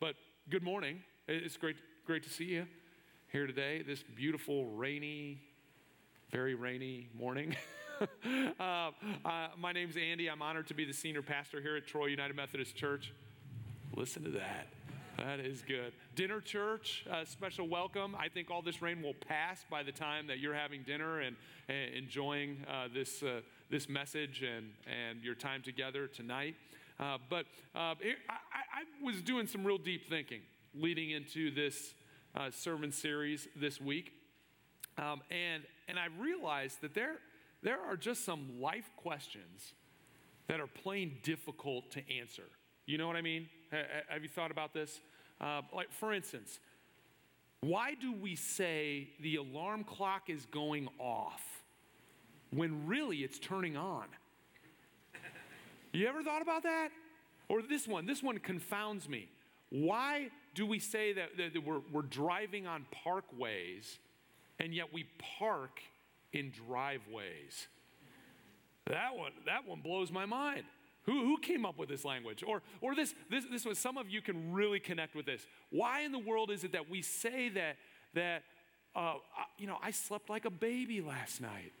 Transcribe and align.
but 0.00 0.14
good 0.48 0.62
morning. 0.62 1.02
It's 1.26 1.56
great, 1.56 1.76
great 2.06 2.22
to 2.22 2.30
see 2.30 2.44
you 2.44 2.66
here 3.32 3.46
today, 3.46 3.82
this 3.82 4.02
beautiful, 4.02 4.66
rainy, 4.66 5.40
very 6.30 6.54
rainy 6.54 7.08
morning. 7.18 7.56
uh, 8.60 8.62
uh, 8.62 8.90
my 9.58 9.72
name's 9.72 9.96
Andy. 9.96 10.28
I'm 10.28 10.40
honored 10.40 10.68
to 10.68 10.74
be 10.74 10.84
the 10.84 10.92
senior 10.92 11.22
pastor 11.22 11.60
here 11.60 11.76
at 11.76 11.86
Troy 11.86 12.06
United 12.06 12.36
Methodist 12.36 12.76
Church. 12.76 13.12
Listen 13.96 14.22
to 14.24 14.30
that. 14.30 14.68
That 15.16 15.40
is 15.40 15.62
good. 15.62 15.92
Dinner 16.14 16.40
church, 16.40 17.04
uh, 17.10 17.24
special 17.24 17.66
welcome. 17.66 18.14
I 18.16 18.28
think 18.28 18.52
all 18.52 18.62
this 18.62 18.80
rain 18.80 19.02
will 19.02 19.14
pass 19.14 19.64
by 19.68 19.82
the 19.82 19.90
time 19.90 20.28
that 20.28 20.38
you're 20.38 20.54
having 20.54 20.84
dinner 20.84 21.20
and, 21.20 21.34
and 21.68 21.92
enjoying 21.92 22.64
uh, 22.70 22.86
this, 22.94 23.22
uh, 23.24 23.40
this 23.68 23.88
message 23.88 24.44
and, 24.44 24.70
and 24.86 25.24
your 25.24 25.34
time 25.34 25.60
together 25.62 26.06
tonight. 26.06 26.54
Uh, 27.00 27.18
but 27.28 27.46
uh, 27.74 27.94
it, 28.00 28.16
I, 28.28 28.80
I, 28.80 29.04
was 29.04 29.22
doing 29.22 29.46
some 29.46 29.64
real 29.64 29.78
deep 29.78 30.08
thinking 30.08 30.40
leading 30.74 31.10
into 31.10 31.54
this 31.54 31.94
uh, 32.34 32.50
sermon 32.50 32.90
series 32.90 33.46
this 33.54 33.80
week. 33.80 34.12
Um, 34.98 35.20
and, 35.30 35.62
and 35.86 35.98
I 35.98 36.06
realized 36.18 36.80
that 36.80 36.94
there, 36.94 37.16
there 37.62 37.80
are 37.80 37.96
just 37.96 38.24
some 38.24 38.60
life 38.60 38.90
questions 38.96 39.74
that 40.48 40.60
are 40.60 40.66
plain 40.66 41.18
difficult 41.22 41.90
to 41.92 42.02
answer. 42.18 42.44
You 42.86 42.98
know 42.98 43.06
what 43.06 43.16
I 43.16 43.22
mean? 43.22 43.48
Have 44.08 44.22
you 44.22 44.28
thought 44.28 44.50
about 44.50 44.74
this? 44.74 45.00
Uh, 45.40 45.62
like, 45.72 45.92
for 45.92 46.12
instance, 46.12 46.58
why 47.60 47.94
do 47.94 48.12
we 48.12 48.34
say 48.34 49.10
the 49.20 49.36
alarm 49.36 49.84
clock 49.84 50.30
is 50.30 50.46
going 50.46 50.88
off 50.98 51.42
when 52.50 52.86
really 52.86 53.18
it's 53.18 53.38
turning 53.38 53.76
on? 53.76 54.06
You 55.92 56.06
ever 56.06 56.22
thought 56.22 56.42
about 56.42 56.62
that? 56.64 56.90
Or 57.48 57.62
this 57.62 57.88
one, 57.88 58.06
this 58.06 58.22
one 58.22 58.38
confounds 58.38 59.08
me. 59.08 59.28
Why 59.70 60.28
do 60.54 60.66
we 60.66 60.78
say 60.78 61.12
that, 61.14 61.36
that 61.36 61.64
we're, 61.64 61.80
we're 61.92 62.02
driving 62.02 62.66
on 62.66 62.86
parkways 63.04 63.98
and 64.58 64.74
yet 64.74 64.92
we 64.92 65.06
park 65.38 65.80
in 66.32 66.50
driveways? 66.50 67.68
That 68.86 69.16
one, 69.16 69.32
that 69.46 69.66
one 69.66 69.80
blows 69.80 70.10
my 70.10 70.26
mind. 70.26 70.64
Who, 71.04 71.24
who 71.24 71.38
came 71.38 71.64
up 71.64 71.78
with 71.78 71.88
this 71.88 72.04
language? 72.04 72.44
Or, 72.46 72.62
or 72.80 72.94
this, 72.94 73.14
this, 73.30 73.44
this 73.50 73.64
was, 73.64 73.78
some 73.78 73.96
of 73.96 74.10
you 74.10 74.20
can 74.20 74.52
really 74.52 74.80
connect 74.80 75.14
with 75.14 75.24
this. 75.24 75.46
Why 75.70 76.00
in 76.00 76.12
the 76.12 76.18
world 76.18 76.50
is 76.50 76.64
it 76.64 76.72
that 76.72 76.90
we 76.90 77.00
say 77.00 77.48
that, 77.50 77.76
that 78.14 78.42
uh, 78.94 79.14
you 79.58 79.66
know, 79.66 79.78
I 79.82 79.90
slept 79.90 80.28
like 80.28 80.44
a 80.44 80.50
baby 80.50 81.00
last 81.00 81.40
night? 81.40 81.72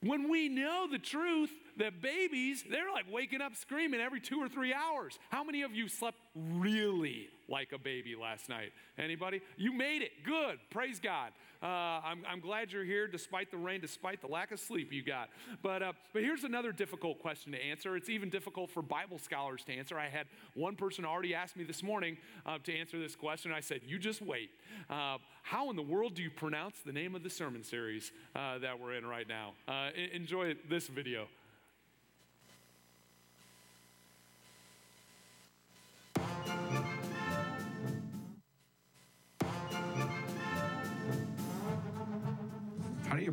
When 0.00 0.28
we 0.28 0.48
know 0.48 0.86
the 0.90 0.98
truth 0.98 1.50
that 1.78 2.02
babies, 2.02 2.64
they're 2.70 2.92
like 2.92 3.06
waking 3.10 3.40
up 3.40 3.56
screaming 3.56 4.00
every 4.00 4.20
two 4.20 4.40
or 4.40 4.48
three 4.48 4.74
hours. 4.74 5.18
How 5.30 5.44
many 5.44 5.62
of 5.62 5.74
you 5.74 5.88
slept 5.88 6.18
really 6.34 7.28
like 7.48 7.72
a 7.72 7.78
baby 7.78 8.14
last 8.14 8.48
night? 8.48 8.72
Anybody? 8.98 9.40
You 9.56 9.72
made 9.72 10.02
it. 10.02 10.10
Good. 10.24 10.58
Praise 10.70 11.00
God. 11.00 11.32
Uh, 11.60 11.66
I'm, 12.04 12.22
I'm, 12.28 12.38
glad 12.38 12.70
you're 12.70 12.84
here 12.84 13.08
despite 13.08 13.50
the 13.50 13.56
rain, 13.56 13.80
despite 13.80 14.20
the 14.20 14.28
lack 14.28 14.52
of 14.52 14.60
sleep 14.60 14.92
you 14.92 15.02
got. 15.02 15.28
But, 15.60 15.82
uh, 15.82 15.92
but 16.12 16.22
here's 16.22 16.44
another 16.44 16.70
difficult 16.70 17.18
question 17.18 17.50
to 17.50 17.60
answer. 17.60 17.96
It's 17.96 18.08
even 18.08 18.30
difficult 18.30 18.70
for 18.70 18.80
Bible 18.80 19.18
scholars 19.18 19.64
to 19.64 19.72
answer. 19.72 19.98
I 19.98 20.08
had 20.08 20.28
one 20.54 20.76
person 20.76 21.04
already 21.04 21.34
ask 21.34 21.56
me 21.56 21.64
this 21.64 21.82
morning 21.82 22.16
uh, 22.46 22.58
to 22.62 22.72
answer 22.72 23.00
this 23.00 23.16
question. 23.16 23.50
I 23.50 23.58
said, 23.58 23.80
You 23.84 23.98
just 23.98 24.22
wait. 24.22 24.50
Uh, 24.88 25.18
how 25.42 25.68
in 25.70 25.74
the 25.74 25.82
world 25.82 26.14
do 26.14 26.22
you 26.22 26.30
pronounce 26.30 26.76
the 26.86 26.92
name 26.92 27.16
of 27.16 27.24
the 27.24 27.30
sermon 27.30 27.64
series 27.64 28.12
uh, 28.36 28.58
that 28.58 28.78
we're 28.78 28.94
in 28.94 29.04
right 29.04 29.26
now? 29.26 29.54
Uh, 29.66 29.90
enjoy 30.12 30.54
this 30.68 30.86
video. 30.86 31.26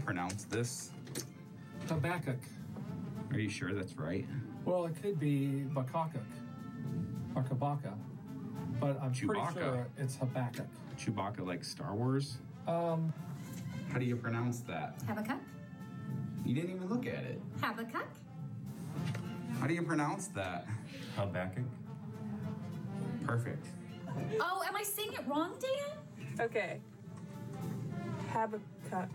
Pronounce 0.05 0.43
this? 0.45 0.91
Habakkuk. 1.89 2.39
Are 3.31 3.39
you 3.39 3.49
sure 3.49 3.73
that's 3.73 3.97
right? 3.97 4.25
Well, 4.63 4.85
it 4.85 4.95
could 5.01 5.19
be 5.19 5.65
Bakakuk 5.73 6.23
or 7.35 7.43
Kabaka, 7.43 7.93
but 8.79 8.99
I'm 9.01 9.11
Chewbacca. 9.13 9.27
pretty 9.27 9.59
sure 9.59 9.87
it's 9.97 10.15
Habakkuk. 10.15 10.67
Chewbacca, 10.97 11.45
like 11.45 11.63
Star 11.63 11.93
Wars? 11.93 12.37
Um, 12.67 13.13
How 13.91 13.99
do 13.99 14.05
you 14.05 14.15
pronounce 14.15 14.61
that? 14.61 14.95
Habakkuk? 15.07 15.39
You 16.45 16.55
didn't 16.55 16.75
even 16.75 16.87
look 16.87 17.05
at 17.07 17.23
it. 17.23 17.41
Habakkuk? 17.61 18.07
How 19.59 19.67
do 19.67 19.73
you 19.73 19.81
pronounce 19.83 20.27
that? 20.29 20.67
Habakkuk. 21.15 21.63
Perfect. 23.25 23.65
Oh, 24.39 24.63
am 24.67 24.75
I 24.75 24.83
saying 24.83 25.13
it 25.13 25.27
wrong, 25.27 25.53
Dan? 25.59 26.39
Okay. 26.45 26.79
Habakkuk. 28.31 29.09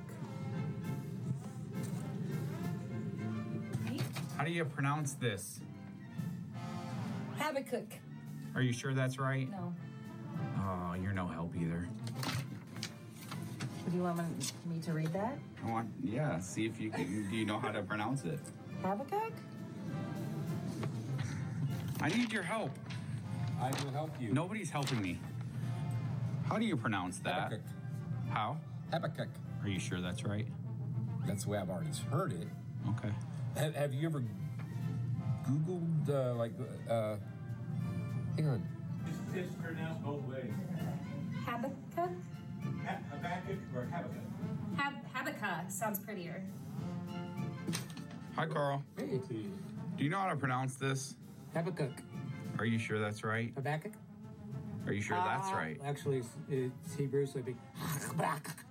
How 4.40 4.46
do 4.46 4.52
you 4.52 4.64
pronounce 4.64 5.12
this? 5.12 5.60
Habakkuk. 7.36 7.92
Are 8.54 8.62
you 8.62 8.72
sure 8.72 8.94
that's 8.94 9.18
right? 9.18 9.50
No. 9.50 9.74
Oh, 10.56 10.94
you're 10.94 11.12
no 11.12 11.26
help 11.26 11.54
either. 11.54 11.86
Do 13.90 13.94
you 13.94 14.02
want 14.02 14.18
me 14.64 14.78
to 14.80 14.92
read 14.94 15.12
that? 15.12 15.36
I 15.62 15.70
want, 15.70 15.90
yeah, 16.02 16.38
see 16.38 16.64
if 16.64 16.80
you 16.80 16.88
can, 16.88 17.28
do 17.28 17.36
you 17.36 17.44
know 17.44 17.58
how 17.58 17.70
to 17.70 17.82
pronounce 17.82 18.24
it? 18.24 18.40
Habakkuk? 18.82 19.34
I 22.00 22.08
need 22.08 22.32
your 22.32 22.42
help. 22.42 22.70
I 23.60 23.68
will 23.84 23.90
help 23.90 24.18
you. 24.18 24.32
Nobody's 24.32 24.70
helping 24.70 25.02
me. 25.02 25.18
How 26.48 26.56
do 26.56 26.64
you 26.64 26.78
pronounce 26.78 27.18
that? 27.18 27.34
Habakkuk. 27.34 27.60
How? 28.30 28.56
Habakkuk. 28.90 29.28
Are 29.62 29.68
you 29.68 29.78
sure 29.78 30.00
that's 30.00 30.24
right? 30.24 30.46
That's 31.26 31.44
the 31.44 31.50
way 31.50 31.58
I've 31.58 31.68
already 31.68 31.90
heard 32.10 32.32
it. 32.32 32.48
Okay. 32.88 33.12
Have, 33.56 33.74
have 33.74 33.94
you 33.94 34.06
ever 34.08 34.22
Googled, 35.48 36.08
uh, 36.08 36.34
like, 36.34 36.52
uh, 36.88 37.16
hang 38.36 38.48
on. 38.48 38.68
It's 39.34 39.54
pronounced 39.56 40.02
both 40.04 40.22
ways. 40.24 40.52
Habakkuk? 41.44 42.10
Ha- 42.86 42.98
Habakkuk 43.10 43.58
or 43.74 43.84
Habakkuk. 43.86 44.76
Hab- 44.76 45.04
Habakkuk 45.12 45.70
sounds 45.70 45.98
prettier. 45.98 46.42
Hi, 48.36 48.46
Carl. 48.46 48.82
hey, 48.96 49.20
Do 49.96 50.04
you 50.04 50.10
know 50.10 50.18
how 50.18 50.28
to 50.30 50.36
pronounce 50.36 50.76
this? 50.76 51.16
Habakkuk. 51.54 51.92
Are 52.58 52.64
you 52.64 52.78
sure 52.78 52.98
that's 52.98 53.24
right? 53.24 53.52
Habakkuk? 53.56 53.92
Are 54.86 54.92
you 54.92 55.02
sure 55.02 55.16
that's 55.16 55.48
Ah, 55.50 55.56
right? 55.56 55.80
Actually, 55.84 56.18
it's, 56.18 56.28
it's 56.48 56.94
Hebrew, 56.94 57.26
so 57.26 57.32
it'd 57.40 57.46
be 57.46 57.56
Habakkuk. 58.08 58.64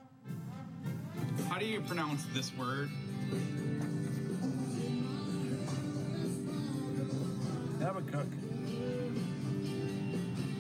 How 1.50 1.57
do 1.59 1.66
you 1.66 1.81
pronounce 1.81 2.23
this 2.34 2.56
word? 2.56 2.90
Habakkuk. 7.89 8.27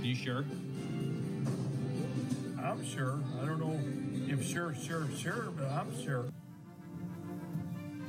You 0.01 0.15
sure? 0.15 0.45
I'm 2.57 2.83
sure. 2.83 3.19
I 3.39 3.45
don't 3.45 3.59
know 3.59 3.79
if 4.27 4.43
sure, 4.43 4.73
sure, 4.73 5.07
sure, 5.15 5.51
but 5.55 5.69
I'm 5.69 6.03
sure. 6.03 6.25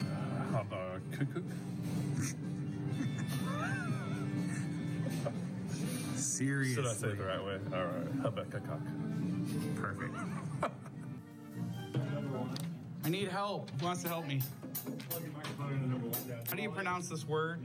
Uh, 0.00 0.56
Habakkuk. 0.56 1.44
Seriously. 6.16 6.74
Should 6.74 6.86
I 6.86 6.94
say 6.94 7.08
it 7.08 7.18
the 7.18 7.24
right 7.24 7.44
way? 7.44 7.58
All 7.74 7.84
right. 7.84 8.06
Habakkuk. 8.22 8.62
Perfect. 9.76 10.14
I 13.04 13.08
need 13.10 13.28
help. 13.28 13.70
Who 13.80 13.84
wants 13.84 14.02
to 14.02 14.08
help 14.08 14.26
me? 14.26 14.40
How 16.48 16.56
do 16.56 16.62
you 16.62 16.70
pronounce 16.70 17.10
this 17.10 17.28
word? 17.28 17.60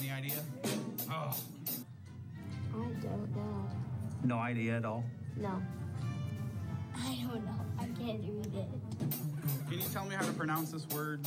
Any 0.00 0.10
idea? 0.10 0.38
Oh. 1.10 1.36
I 2.72 2.76
don't 3.02 3.36
know. 3.36 3.68
No 4.24 4.38
idea 4.38 4.76
at 4.76 4.84
all. 4.84 5.04
No. 5.36 5.60
I 6.96 7.18
don't 7.22 7.44
know. 7.44 7.60
I 7.78 7.84
can't 7.84 8.22
read 8.22 8.54
it. 8.54 8.68
Can 9.68 9.78
you 9.78 9.86
tell 9.92 10.04
me 10.04 10.14
how 10.14 10.24
to 10.24 10.32
pronounce 10.32 10.70
this 10.70 10.86
word? 10.88 11.26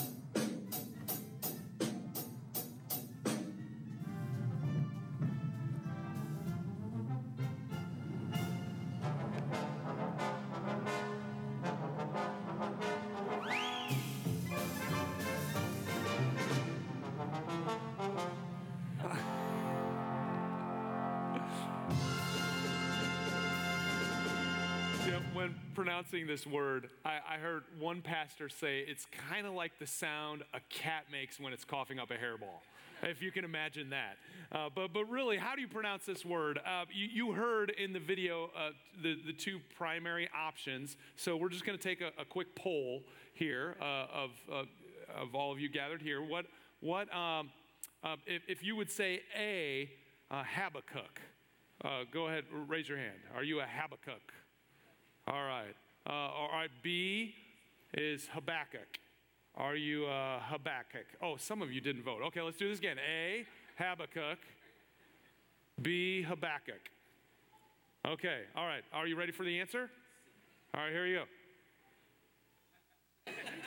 This 26.21 26.45
word, 26.45 26.89
I, 27.04 27.18
I 27.27 27.38
heard 27.38 27.63
one 27.80 28.04
pastor 28.04 28.48
say 28.48 28.86
it's 28.88 29.07
kind 29.30 29.48
of 29.48 29.54
like 29.54 29.80
the 29.80 29.88
sound 29.88 30.44
a 30.54 30.60
cat 30.69 31.06
makes 31.12 31.39
when 31.39 31.54
it's 31.54 31.65
coughing 31.65 31.98
up 31.98 32.12
a 32.12 32.13
hairball. 32.13 32.62
if 33.01 33.21
you 33.21 33.31
can 33.31 33.44
imagine 33.44 33.89
that. 33.89 34.18
Uh, 34.51 34.69
but, 34.74 34.94
but 34.94 35.06
really, 35.10 35.38
how 35.38 35.56
do 35.56 35.62
you 35.62 35.68
pronounce 35.68 36.06
this 36.06 36.24
word? 36.24 36.60
Uh, 36.65 36.86
you, 36.94 37.07
you 37.12 37.31
heard 37.33 37.71
in 37.71 37.94
the 37.94 38.00
video 38.00 38.51
uh, 38.56 38.69
the, 39.01 39.18
the 39.25 39.33
two 39.33 39.60
primary 39.75 40.30
options. 40.38 40.95
So 41.15 41.36
we're 41.36 41.50
just 41.50 41.65
going 41.65 41.77
to 41.77 41.83
take 41.83 42.01
a, 42.01 42.12
a, 42.21 42.25
quick 42.25 42.56
poll 42.56 43.04
here 43.33 43.75
uh, 43.81 44.06
of, 44.13 44.31
uh, 44.51 44.63
of 45.19 45.33
all 45.33 45.51
of 45.51 45.60
you 45.60 45.69
gathered 45.69 46.01
here. 46.01 46.21
What, 46.21 46.45
what 46.80 47.13
um, 47.13 47.50
uh, 48.04 48.18
if, 48.27 48.44
if 48.48 48.63
you 48.63 48.75
would 48.75 48.92
say 48.92 49.21
A, 49.36 49.89
Habakkuk? 50.30 51.21
go 52.12 52.27
ahead, 52.27 52.45
raise 52.68 52.88
your 52.88 52.98
hand. 52.98 53.18
Are 53.36 53.44
you 53.44 53.60
a 53.60 53.65
Habakkuk? 53.65 54.31
All 55.27 55.44
right. 55.44 55.74
All 56.11 56.50
right, 56.51 56.69
B 56.81 57.35
is 57.94 58.27
Habakkuk. 58.33 59.00
Are 59.55 59.75
you 59.75 60.05
uh, 60.05 60.39
Habakkuk? 60.41 61.05
Oh, 61.21 61.38
some 61.38 61.61
of 61.61 61.71
you 61.71 61.79
didn't 61.79 62.03
vote. 62.03 62.21
Okay, 62.27 62.41
let's 62.41 62.57
do 62.57 62.67
this 62.67 62.79
again. 62.79 62.97
A, 63.00 63.45
Habakkuk. 63.77 64.39
B, 65.81 66.23
Habakkuk. 66.23 66.89
Okay, 68.05 68.41
all 68.55 68.65
right. 68.65 68.83
Are 68.91 69.07
you 69.07 69.15
ready 69.15 69.31
for 69.31 69.44
the 69.44 69.59
answer? 69.59 69.89
All 70.75 70.81
right, 70.81 70.91
here 70.91 71.05
you 71.05 71.19
go. 71.19 71.23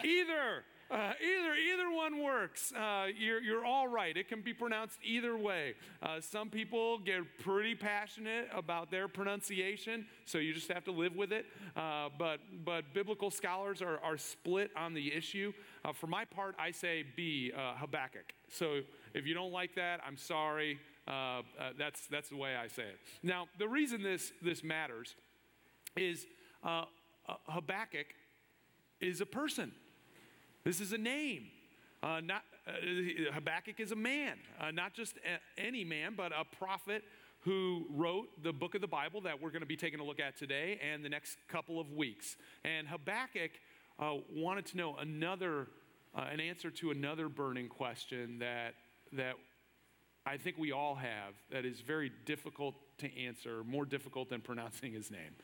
Either. 0.05 0.65
Uh, 0.89 1.13
either 1.21 1.55
either 1.55 1.91
one 1.91 2.23
works. 2.23 2.73
Uh, 2.73 3.07
you're, 3.19 3.43
you're 3.43 3.65
all 3.65 3.89
right. 3.89 4.17
It 4.17 4.29
can 4.29 4.41
be 4.41 4.55
pronounced 4.55 4.99
either 5.03 5.37
way. 5.37 5.75
Uh, 6.01 6.21
some 6.21 6.49
people 6.49 6.99
get 6.99 7.23
pretty 7.43 7.75
passionate 7.75 8.49
about 8.55 8.91
their 8.91 9.09
pronunciation, 9.09 10.07
so 10.27 10.39
you 10.39 10.55
just 10.55 10.71
have 10.71 10.85
to 10.85 10.93
live 10.93 11.17
with 11.17 11.33
it. 11.33 11.47
Uh, 11.77 12.09
but 12.17 12.39
but 12.65 12.95
biblical 12.95 13.33
scholars 13.33 13.83
are, 13.83 13.99
are 13.99 14.17
split 14.17 14.71
on 14.77 14.95
the 14.95 15.13
issue. 15.13 15.53
Uh, 15.85 15.93
for 15.93 16.07
my 16.07 16.25
part, 16.25 16.55
I 16.59 16.71
say 16.71 17.05
B, 17.17 17.53
uh, 17.57 17.75
Habakkuk. 17.75 18.33
So 18.49 18.83
if 19.13 19.27
you 19.27 19.35
don't 19.35 19.53
like 19.53 19.75
that, 19.75 20.01
I'm 20.07 20.17
sorry. 20.17 20.79
that's 21.77 22.07
that's 22.07 22.29
the 22.29 22.37
way 22.37 22.55
I 22.55 22.69
say 22.69 22.85
it. 22.85 22.99
Now 23.25 23.47
the 23.59 23.69
reason 23.69 24.05
this 24.05 24.33
this 24.41 24.63
matters 24.63 25.17
is 25.97 26.27
Habakkuk 27.49 28.07
is 29.01 29.21
a 29.21 29.27
person. 29.27 29.73
This 30.67 30.81
is 30.81 30.93
a 30.93 30.99
name. 30.99 31.45
Uh, 32.03 32.21
not, 32.25 32.43
uh, 32.67 32.73
Habakkuk 33.33 33.79
is 33.79 33.93
a 33.93 33.97
man, 33.97 34.37
uh, 34.61 34.73
not 34.73 34.95
just 34.95 35.15
a, 35.19 35.61
any 35.61 35.85
man, 35.85 36.15
but 36.17 36.33
a 36.33 36.45
prophet 36.45 37.05
who 37.43 37.87
wrote 37.95 38.27
the 38.43 38.53
book 38.53 38.75
of 38.75 38.81
the 38.81 38.89
Bible 38.89 39.21
that 39.21 39.41
we're 39.41 39.51
going 39.51 39.61
to 39.61 39.67
be 39.67 39.77
taking 39.77 40.01
a 40.01 40.03
look 40.03 40.19
at 40.19 40.37
today 40.37 40.81
and 40.83 41.05
the 41.05 41.09
next 41.09 41.39
couple 41.47 41.79
of 41.79 41.93
weeks. 41.93 42.35
And 42.65 42.89
Habakkuk 42.89 43.53
uh, 44.01 44.15
wanted 44.35 44.67
to 44.67 44.77
know 44.77 44.97
another, 44.97 45.69
uh, 46.17 46.25
an 46.33 46.41
answer 46.41 46.73
to 46.73 46.91
another 46.91 47.29
burning 47.29 47.69
question 47.69 48.41
that, 48.41 48.75
that 49.13 49.35
I 50.27 50.37
think 50.37 50.59
we 50.59 50.73
all 50.73 50.97
have 50.97 51.35
that 51.53 51.65
is 51.65 51.79
very 51.79 52.11
difficult 52.25 52.75
to 52.99 53.25
answer, 53.25 53.63
more 53.63 53.85
difficult 53.85 54.31
than 54.31 54.41
pronouncing 54.41 54.93
his 54.93 55.13
name. 55.13 55.37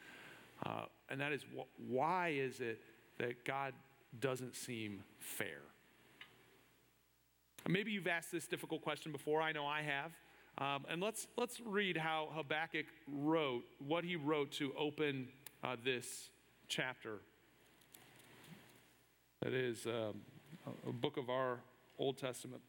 Uh, 0.67 0.87
and 1.09 1.21
that 1.21 1.31
is 1.31 1.45
wh- 1.57 1.89
why 1.89 2.31
is 2.31 2.59
it 2.59 2.81
that 3.19 3.45
God 3.45 3.73
doesn't 4.19 4.57
seem 4.57 5.03
fair. 5.19 5.61
Maybe 7.69 7.93
you've 7.93 8.09
asked 8.09 8.33
this 8.33 8.47
difficult 8.47 8.83
question 8.83 9.13
before. 9.13 9.41
I 9.41 9.53
know 9.53 9.67
I 9.67 9.83
have. 9.83 10.13
Um, 10.59 10.85
and 10.91 11.01
let's, 11.01 11.29
let's 11.37 11.61
read 11.61 11.97
how 11.97 12.29
Habakkuk 12.35 12.87
wrote, 13.09 13.63
what 13.79 14.05
he 14.05 14.17
wrote 14.17 14.53
to 14.53 14.73
open 14.77 15.29
uh, 15.65 15.77
this 15.83 16.29
chapter. 16.69 17.21
That 19.43 19.55
is 19.55 19.87
um, 19.87 20.21
a 20.87 20.93
book 20.93 21.17
of 21.17 21.31
our 21.31 21.61
Old 21.99 22.19
Testament 22.19 22.63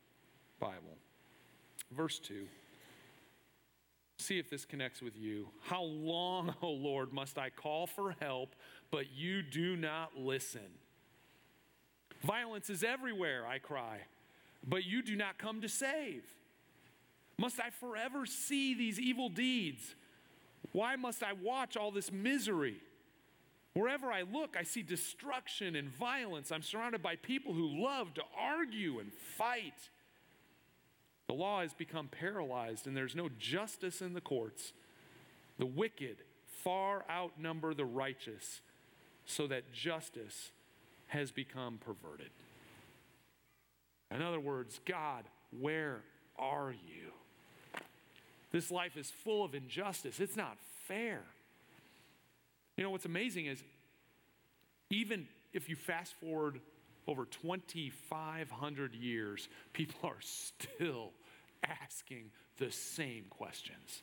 Bible. 0.59 0.97
Verse 1.91 2.19
2. 2.19 2.45
See 4.19 4.39
if 4.39 4.49
this 4.49 4.63
connects 4.63 5.01
with 5.01 5.17
you. 5.17 5.49
How 5.63 5.83
long, 5.83 6.49
O 6.61 6.67
oh 6.67 6.71
Lord, 6.71 7.11
must 7.11 7.37
I 7.37 7.49
call 7.49 7.87
for 7.87 8.15
help, 8.21 8.55
but 8.91 9.11
you 9.11 9.41
do 9.41 9.75
not 9.75 10.11
listen? 10.17 10.61
Violence 12.23 12.69
is 12.69 12.83
everywhere, 12.83 13.45
I 13.45 13.59
cry, 13.59 13.99
but 14.65 14.85
you 14.85 15.01
do 15.01 15.15
not 15.15 15.37
come 15.37 15.61
to 15.61 15.69
save. 15.69 16.23
Must 17.37 17.59
I 17.59 17.69
forever 17.69 18.25
see 18.25 18.73
these 18.73 18.99
evil 18.99 19.27
deeds? 19.27 19.95
Why 20.71 20.95
must 20.95 21.21
I 21.21 21.33
watch 21.33 21.75
all 21.75 21.91
this 21.91 22.11
misery? 22.11 22.77
Wherever 23.73 24.11
I 24.11 24.21
look, 24.21 24.55
I 24.57 24.63
see 24.63 24.83
destruction 24.83 25.75
and 25.75 25.89
violence. 25.89 26.51
I'm 26.51 26.61
surrounded 26.61 27.01
by 27.01 27.15
people 27.15 27.53
who 27.53 27.83
love 27.83 28.13
to 28.13 28.23
argue 28.39 28.99
and 28.99 29.11
fight. 29.11 29.89
The 31.27 31.33
law 31.33 31.61
has 31.61 31.73
become 31.73 32.07
paralyzed, 32.07 32.85
and 32.85 32.95
there's 32.95 33.15
no 33.15 33.29
justice 33.39 34.01
in 34.01 34.13
the 34.13 34.21
courts. 34.21 34.73
The 35.57 35.65
wicked 35.65 36.17
far 36.63 37.03
outnumber 37.09 37.73
the 37.73 37.85
righteous, 37.85 38.61
so 39.25 39.47
that 39.47 39.73
justice 39.73 40.51
has 41.13 41.31
become 41.31 41.77
perverted. 41.77 42.31
In 44.09 44.21
other 44.23 44.39
words, 44.39 44.79
God, 44.85 45.25
where 45.59 46.01
are 46.37 46.71
you? 46.71 47.11
This 48.51 48.71
life 48.71 48.97
is 48.97 49.11
full 49.23 49.45
of 49.45 49.53
injustice. 49.53 50.19
It's 50.19 50.35
not 50.35 50.57
fair. 50.87 51.21
You 52.77 52.83
know, 52.83 52.89
what's 52.89 53.05
amazing 53.05 53.45
is 53.45 53.63
even 54.89 55.27
if 55.53 55.69
you 55.69 55.75
fast 55.75 56.13
forward 56.19 56.59
over 57.07 57.25
2,500 57.25 58.95
years, 58.95 59.47
people 59.73 59.99
are 60.03 60.19
still 60.19 61.11
asking 61.83 62.31
the 62.57 62.71
same 62.71 63.25
questions. 63.29 64.01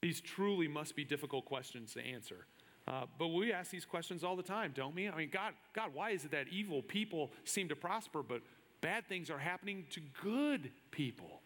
These 0.00 0.20
truly 0.20 0.68
must 0.68 0.94
be 0.94 1.04
difficult 1.04 1.44
questions 1.44 1.94
to 1.94 2.04
answer. 2.04 2.46
Uh, 2.88 3.04
but 3.18 3.28
we 3.28 3.52
ask 3.52 3.70
these 3.70 3.84
questions 3.84 4.22
all 4.22 4.36
the 4.36 4.42
time, 4.42 4.72
don't 4.74 4.94
we? 4.94 5.08
I 5.08 5.16
mean, 5.16 5.30
God, 5.32 5.54
God, 5.74 5.90
why 5.92 6.10
is 6.10 6.24
it 6.24 6.30
that 6.30 6.46
evil 6.48 6.82
people 6.82 7.32
seem 7.44 7.68
to 7.68 7.76
prosper, 7.76 8.22
but 8.22 8.42
bad 8.80 9.08
things 9.08 9.28
are 9.28 9.38
happening 9.38 9.86
to 9.90 10.00
good 10.22 10.70
people? 10.92 11.40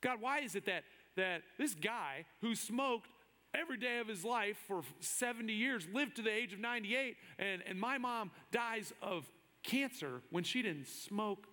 God, 0.00 0.20
why 0.20 0.40
is 0.40 0.54
it 0.54 0.66
that, 0.66 0.84
that 1.16 1.42
this 1.58 1.74
guy 1.74 2.24
who 2.40 2.54
smoked 2.54 3.08
every 3.52 3.76
day 3.76 3.98
of 3.98 4.06
his 4.06 4.24
life 4.24 4.56
for 4.68 4.82
70 5.00 5.52
years 5.52 5.88
lived 5.92 6.16
to 6.16 6.22
the 6.22 6.32
age 6.32 6.52
of 6.52 6.60
98, 6.60 7.16
and, 7.40 7.62
and 7.66 7.80
my 7.80 7.98
mom 7.98 8.30
dies 8.52 8.92
of 9.02 9.28
cancer 9.64 10.20
when 10.30 10.44
she 10.44 10.62
didn't 10.62 10.86
smoke 10.86 11.48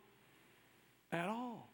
at 1.11 1.27
all? 1.27 1.72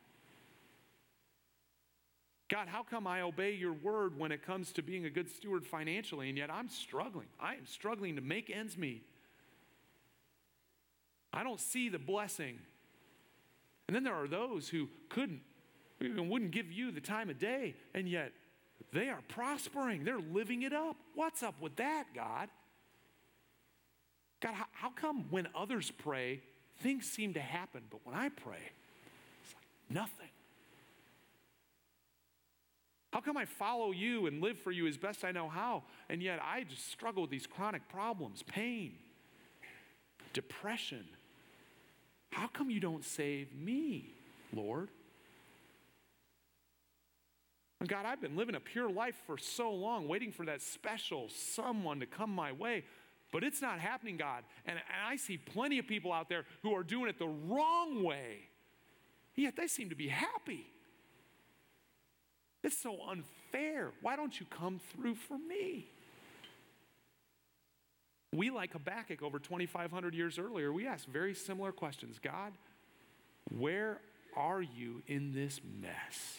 God, 2.50 2.68
how 2.68 2.82
come 2.82 3.06
I 3.06 3.22
obey 3.22 3.54
your 3.54 3.74
word 3.74 4.18
when 4.18 4.32
it 4.32 4.44
comes 4.44 4.72
to 4.74 4.82
being 4.82 5.06
a 5.06 5.10
good 5.10 5.30
steward 5.30 5.66
financially, 5.66 6.30
and 6.30 6.38
yet 6.38 6.50
I'm 6.52 6.68
struggling? 6.68 7.28
I 7.40 7.54
am 7.54 7.68
struggling 7.68 8.16
to 8.16 8.22
make 8.22 8.50
ends 8.50 8.76
meet. 8.76 9.04
I 11.32 11.44
don't 11.44 11.60
see 11.60 11.90
the 11.90 12.00
blessing. 12.00 12.58
And 13.88 13.96
then 13.96 14.04
there 14.04 14.16
are 14.16 14.28
those 14.28 14.68
who 14.68 14.90
couldn't, 15.10 15.42
even 16.02 16.28
wouldn't 16.28 16.50
give 16.50 16.72
you 16.72 16.92
the 16.92 17.02
time 17.02 17.30
of 17.30 17.38
day, 17.38 17.76
and 17.94 18.10
yet 18.10 18.32
they 18.94 19.10
are 19.10 19.22
prospering. 19.28 20.04
They're 20.04 20.20
living 20.20 20.64
it 20.64 20.74
up. 20.74 20.96
What's 21.14 21.44
up 21.44 21.62
with 21.62 21.76
that, 21.76 22.06
God? 22.16 22.50
God, 24.40 24.54
how, 24.56 24.66
how 24.72 24.90
come 24.90 25.26
when 25.30 25.48
others 25.54 25.92
pray, 26.00 26.42
things 26.80 27.06
seem 27.06 27.36
to 27.36 27.42
happen, 27.42 27.84
but 27.92 28.00
when 28.06 28.16
I 28.16 28.30
pray, 28.30 28.72
it's 29.44 29.54
like 29.54 29.66
nothing? 29.92 30.30
How 33.11 33.21
come 33.21 33.37
I 33.37 33.45
follow 33.45 33.92
you 33.92 34.28
and 34.28 34.42
live 34.42 34.59
for 34.59 34.71
you 34.71 34.85
as 34.87 34.97
best 34.97 35.25
I 35.25 35.31
know 35.31 35.49
how, 35.49 35.83
and 36.09 36.21
yet 36.21 36.39
I 36.44 36.63
just 36.63 36.92
struggle 36.92 37.23
with 37.23 37.31
these 37.31 37.47
chronic 37.47 37.87
problems, 37.89 38.44
pain, 38.44 38.94
depression? 40.33 41.06
How 42.31 42.47
come 42.47 42.69
you 42.69 42.80
don't 42.80 43.04
save 43.04 43.54
me, 43.56 44.13
Lord? 44.54 44.89
God, 47.87 48.06
I've 48.06 48.21
been 48.21 48.35
living 48.35 48.56
a 48.56 48.59
pure 48.59 48.89
life 48.89 49.16
for 49.25 49.37
so 49.37 49.71
long, 49.71 50.07
waiting 50.07 50.31
for 50.31 50.45
that 50.45 50.61
special 50.61 51.30
someone 51.30 52.01
to 52.01 52.06
come 52.06 52.30
my 52.30 52.51
way, 52.51 52.83
but 53.31 53.44
it's 53.44 53.61
not 53.61 53.80
happening, 53.80 54.18
God. 54.18 54.44
And, 54.66 54.78
and 54.78 55.07
I 55.07 55.16
see 55.16 55.37
plenty 55.37 55.80
of 55.80 55.87
people 55.87 56.11
out 56.11 56.28
there 56.30 56.45
who 56.61 56.75
are 56.75 56.83
doing 56.83 57.09
it 57.09 57.18
the 57.18 57.28
wrong 57.28 58.04
way, 58.04 58.39
yet 59.35 59.56
they 59.56 59.68
seem 59.68 59.89
to 59.89 59.95
be 59.95 60.09
happy. 60.09 60.68
It's 62.63 62.78
so 62.78 62.97
unfair. 63.09 63.92
Why 64.01 64.16
don't 64.16 64.37
you 64.39 64.45
come 64.49 64.80
through 64.94 65.16
for 65.16 65.37
me? 65.37 65.87
We, 68.33 68.51
like 68.51 68.73
Habakkuk 68.73 69.23
over 69.23 69.39
2,500 69.39 70.13
years 70.13 70.37
earlier, 70.37 70.71
we 70.71 70.85
ask 70.85 71.07
very 71.07 71.33
similar 71.33 71.71
questions 71.71 72.19
God, 72.19 72.54
where 73.57 73.99
are 74.35 74.61
you 74.61 75.01
in 75.07 75.33
this 75.33 75.61
mess? 75.81 76.37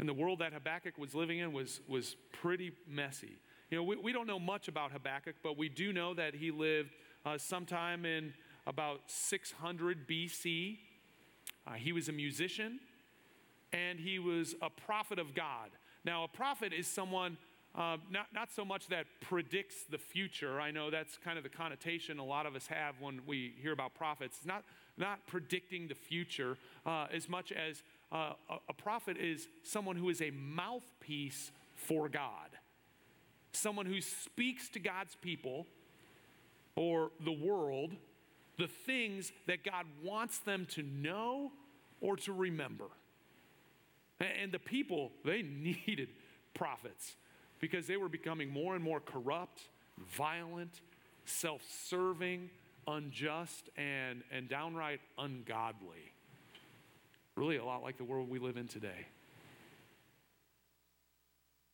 And 0.00 0.08
the 0.08 0.14
world 0.14 0.40
that 0.40 0.52
Habakkuk 0.52 0.98
was 0.98 1.14
living 1.14 1.38
in 1.38 1.52
was, 1.52 1.80
was 1.86 2.16
pretty 2.32 2.72
messy. 2.88 3.38
You 3.70 3.78
know, 3.78 3.84
we, 3.84 3.96
we 3.96 4.12
don't 4.12 4.26
know 4.26 4.40
much 4.40 4.66
about 4.66 4.90
Habakkuk, 4.90 5.36
but 5.42 5.56
we 5.56 5.68
do 5.68 5.92
know 5.92 6.14
that 6.14 6.34
he 6.34 6.50
lived 6.50 6.90
uh, 7.24 7.38
sometime 7.38 8.04
in 8.04 8.34
about 8.66 9.02
600 9.06 10.08
BC. 10.08 10.78
Uh, 11.66 11.72
he 11.74 11.92
was 11.92 12.08
a 12.08 12.12
musician 12.12 12.80
and 13.74 13.98
he 13.98 14.18
was 14.18 14.54
a 14.62 14.70
prophet 14.70 15.18
of 15.18 15.34
God. 15.34 15.70
Now, 16.04 16.24
a 16.24 16.28
prophet 16.28 16.72
is 16.72 16.86
someone 16.86 17.36
uh, 17.74 17.96
not, 18.08 18.52
so 18.54 18.64
much 18.64 18.86
that 18.86 19.06
predicts 19.20 19.84
the 19.90 19.98
future. 19.98 20.60
I 20.60 20.70
know 20.70 20.90
that's 20.90 21.18
kind 21.18 21.36
of 21.36 21.42
the 21.42 21.50
connotation 21.50 22.20
a 22.20 22.24
lot 22.24 22.46
of 22.46 22.54
us 22.54 22.68
have 22.68 22.94
when 23.00 23.20
we 23.26 23.52
hear 23.60 23.72
about 23.72 23.94
prophets. 23.94 24.38
Not, 24.44 24.62
not 24.96 25.26
predicting 25.26 25.88
the 25.88 25.94
future 25.96 26.56
uh, 26.86 27.06
as 27.12 27.28
much 27.28 27.50
as 27.50 27.82
uh, 28.12 28.34
a, 28.48 28.56
a 28.68 28.72
prophet 28.72 29.16
is 29.16 29.48
someone 29.64 29.96
who 29.96 30.08
is 30.08 30.22
a 30.22 30.30
mouthpiece 30.30 31.50
for 31.74 32.08
God, 32.08 32.50
someone 33.52 33.86
who 33.86 34.00
speaks 34.00 34.68
to 34.68 34.78
God's 34.78 35.16
people 35.16 35.66
or 36.76 37.10
the 37.24 37.32
world 37.32 37.96
the 38.58 38.68
things 38.68 39.32
that 39.46 39.64
God 39.64 39.86
wants 40.02 40.38
them 40.38 40.66
to 40.70 40.82
know 40.82 41.52
or 42.00 42.16
to 42.18 42.32
remember. 42.32 42.86
And 44.20 44.52
the 44.52 44.58
people, 44.58 45.12
they 45.24 45.42
needed 45.86 46.08
prophets 46.54 47.16
because 47.60 47.86
they 47.86 47.96
were 47.96 48.08
becoming 48.08 48.50
more 48.50 48.74
and 48.74 48.84
more 48.84 49.00
corrupt, 49.00 49.62
violent, 49.98 50.80
self 51.24 51.62
serving, 51.88 52.50
unjust, 52.86 53.70
and, 53.76 54.22
and 54.30 54.48
downright 54.48 55.00
ungodly. 55.18 56.12
Really, 57.36 57.56
a 57.56 57.64
lot 57.64 57.82
like 57.82 57.96
the 57.96 58.04
world 58.04 58.30
we 58.30 58.38
live 58.38 58.56
in 58.56 58.68
today. 58.68 59.06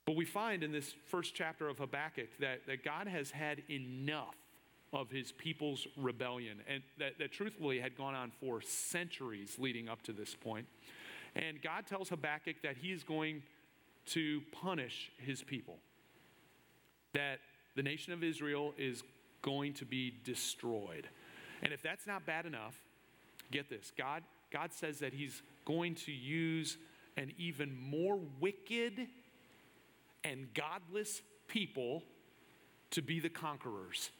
But 0.06 0.16
we 0.16 0.24
find 0.24 0.64
in 0.64 0.72
this 0.72 0.94
first 1.06 1.34
chapter 1.34 1.68
of 1.68 1.78
Habakkuk 1.78 2.30
that, 2.40 2.66
that 2.66 2.84
God 2.84 3.06
has 3.06 3.30
had 3.30 3.62
enough 3.70 4.34
of 4.92 5.10
his 5.10 5.30
people's 5.30 5.86
rebellion, 5.96 6.58
and 6.66 6.82
that, 6.98 7.18
that 7.18 7.30
truthfully 7.30 7.78
had 7.78 7.96
gone 7.96 8.14
on 8.14 8.32
for 8.40 8.60
centuries 8.60 9.56
leading 9.58 9.88
up 9.88 10.02
to 10.02 10.12
this 10.12 10.34
point. 10.34 10.66
And 11.36 11.60
God 11.62 11.86
tells 11.86 12.08
Habakkuk 12.08 12.56
that 12.62 12.76
he 12.76 12.92
is 12.92 13.02
going 13.02 13.42
to 14.06 14.42
punish 14.52 15.10
his 15.18 15.42
people, 15.42 15.76
that 17.12 17.38
the 17.76 17.82
nation 17.82 18.12
of 18.12 18.24
Israel 18.24 18.74
is 18.76 19.02
going 19.42 19.74
to 19.74 19.84
be 19.84 20.14
destroyed. 20.24 21.08
And 21.62 21.72
if 21.72 21.82
that's 21.82 22.06
not 22.06 22.26
bad 22.26 22.46
enough, 22.46 22.74
get 23.50 23.68
this 23.68 23.92
God, 23.96 24.22
God 24.50 24.72
says 24.72 24.98
that 25.00 25.12
he's 25.12 25.42
going 25.64 25.94
to 25.96 26.12
use 26.12 26.76
an 27.16 27.32
even 27.38 27.76
more 27.78 28.18
wicked 28.40 29.06
and 30.24 30.48
godless 30.54 31.22
people 31.48 32.02
to 32.90 33.02
be 33.02 33.20
the 33.20 33.28
conquerors. 33.28 34.10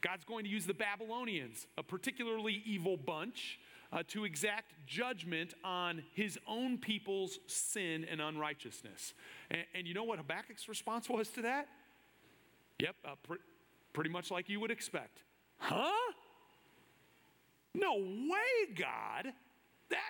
God's 0.00 0.24
going 0.24 0.44
to 0.44 0.50
use 0.50 0.66
the 0.66 0.74
Babylonians, 0.74 1.66
a 1.76 1.82
particularly 1.82 2.62
evil 2.64 2.96
bunch, 2.96 3.58
uh, 3.92 4.02
to 4.08 4.24
exact 4.24 4.72
judgment 4.86 5.54
on 5.64 6.02
his 6.14 6.38
own 6.46 6.78
people's 6.78 7.38
sin 7.46 8.06
and 8.10 8.20
unrighteousness. 8.20 9.14
And, 9.50 9.64
and 9.74 9.86
you 9.86 9.94
know 9.94 10.04
what 10.04 10.18
Habakkuk's 10.18 10.68
response 10.68 11.08
was 11.08 11.28
to 11.30 11.42
that? 11.42 11.68
Yep, 12.80 12.96
uh, 13.04 13.14
pr- 13.22 13.34
pretty 13.92 14.10
much 14.10 14.30
like 14.30 14.48
you 14.48 14.60
would 14.60 14.70
expect. 14.70 15.22
Huh? 15.58 16.12
No 17.74 17.96
way, 17.96 18.74
God. 18.74 19.32
That, 19.90 20.00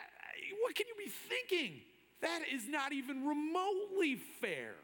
what 0.62 0.75
can 0.75 0.87
you 0.88 0.95
be 1.04 1.11
thinking? 1.11 1.80
That 2.23 2.40
is 2.52 2.68
not 2.68 2.92
even 2.92 3.26
remotely 3.26 4.16
fair. 4.16 4.75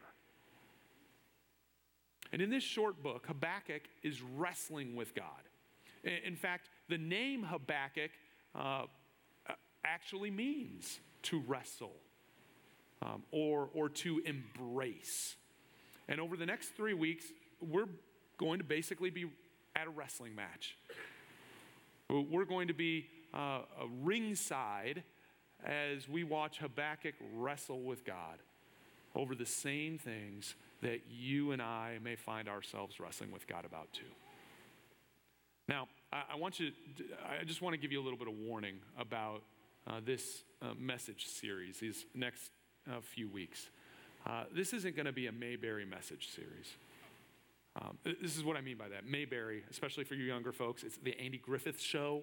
And 2.31 2.41
in 2.41 2.49
this 2.49 2.63
short 2.63 3.01
book, 3.03 3.27
Habakkuk 3.27 3.83
is 4.01 4.21
wrestling 4.21 4.95
with 4.95 5.13
God. 5.13 5.27
In 6.03 6.35
fact, 6.35 6.69
the 6.89 6.97
name 6.97 7.43
Habakkuk 7.43 8.11
uh, 8.55 8.83
actually 9.85 10.31
means 10.31 10.99
to 11.23 11.41
wrestle 11.47 11.95
um, 13.01 13.23
or, 13.31 13.69
or 13.73 13.89
to 13.89 14.21
embrace. 14.25 15.35
And 16.07 16.19
over 16.19 16.37
the 16.37 16.45
next 16.45 16.69
three 16.75 16.93
weeks, 16.93 17.25
we're 17.61 17.89
going 18.37 18.59
to 18.59 18.65
basically 18.65 19.09
be 19.09 19.25
at 19.75 19.87
a 19.87 19.89
wrestling 19.89 20.35
match. 20.35 20.77
We're 22.09 22.45
going 22.45 22.67
to 22.67 22.73
be 22.73 23.07
uh, 23.33 23.61
ringside 24.01 25.03
as 25.65 26.07
we 26.09 26.23
watch 26.23 26.59
Habakkuk 26.59 27.15
wrestle 27.33 27.81
with 27.81 28.05
God 28.05 28.39
over 29.15 29.35
the 29.35 29.45
same 29.45 29.97
things 29.97 30.55
that 30.81 31.01
you 31.09 31.51
and 31.51 31.61
I 31.61 31.97
may 32.03 32.15
find 32.15 32.49
ourselves 32.49 32.99
wrestling 32.99 33.31
with 33.31 33.47
God 33.47 33.65
about 33.65 33.91
too. 33.93 34.03
Now, 35.67 35.87
I, 36.13 36.33
I 36.33 36.35
want 36.35 36.59
you, 36.59 36.69
to, 36.97 37.03
I 37.41 37.43
just 37.43 37.61
want 37.61 37.73
to 37.73 37.77
give 37.77 37.91
you 37.91 37.99
a 37.99 38.03
little 38.03 38.19
bit 38.19 38.27
of 38.27 38.35
warning 38.35 38.75
about 38.97 39.41
uh, 39.87 39.99
this 40.05 40.43
uh, 40.61 40.67
message 40.79 41.25
series, 41.25 41.79
these 41.79 42.05
next 42.13 42.51
uh, 42.89 43.01
few 43.01 43.27
weeks. 43.27 43.69
Uh, 44.25 44.43
this 44.55 44.73
isn't 44.73 44.95
going 44.95 45.07
to 45.07 45.11
be 45.11 45.27
a 45.27 45.31
Mayberry 45.31 45.85
message 45.85 46.29
series. 46.29 46.77
Um, 47.81 47.97
this 48.21 48.37
is 48.37 48.43
what 48.43 48.55
I 48.55 48.61
mean 48.61 48.77
by 48.77 48.87
that. 48.89 49.05
Mayberry, 49.07 49.63
especially 49.71 50.03
for 50.03 50.13
you 50.13 50.25
younger 50.25 50.51
folks, 50.51 50.83
it's 50.83 50.97
the 50.97 51.19
Andy 51.19 51.39
Griffith 51.39 51.81
show. 51.81 52.21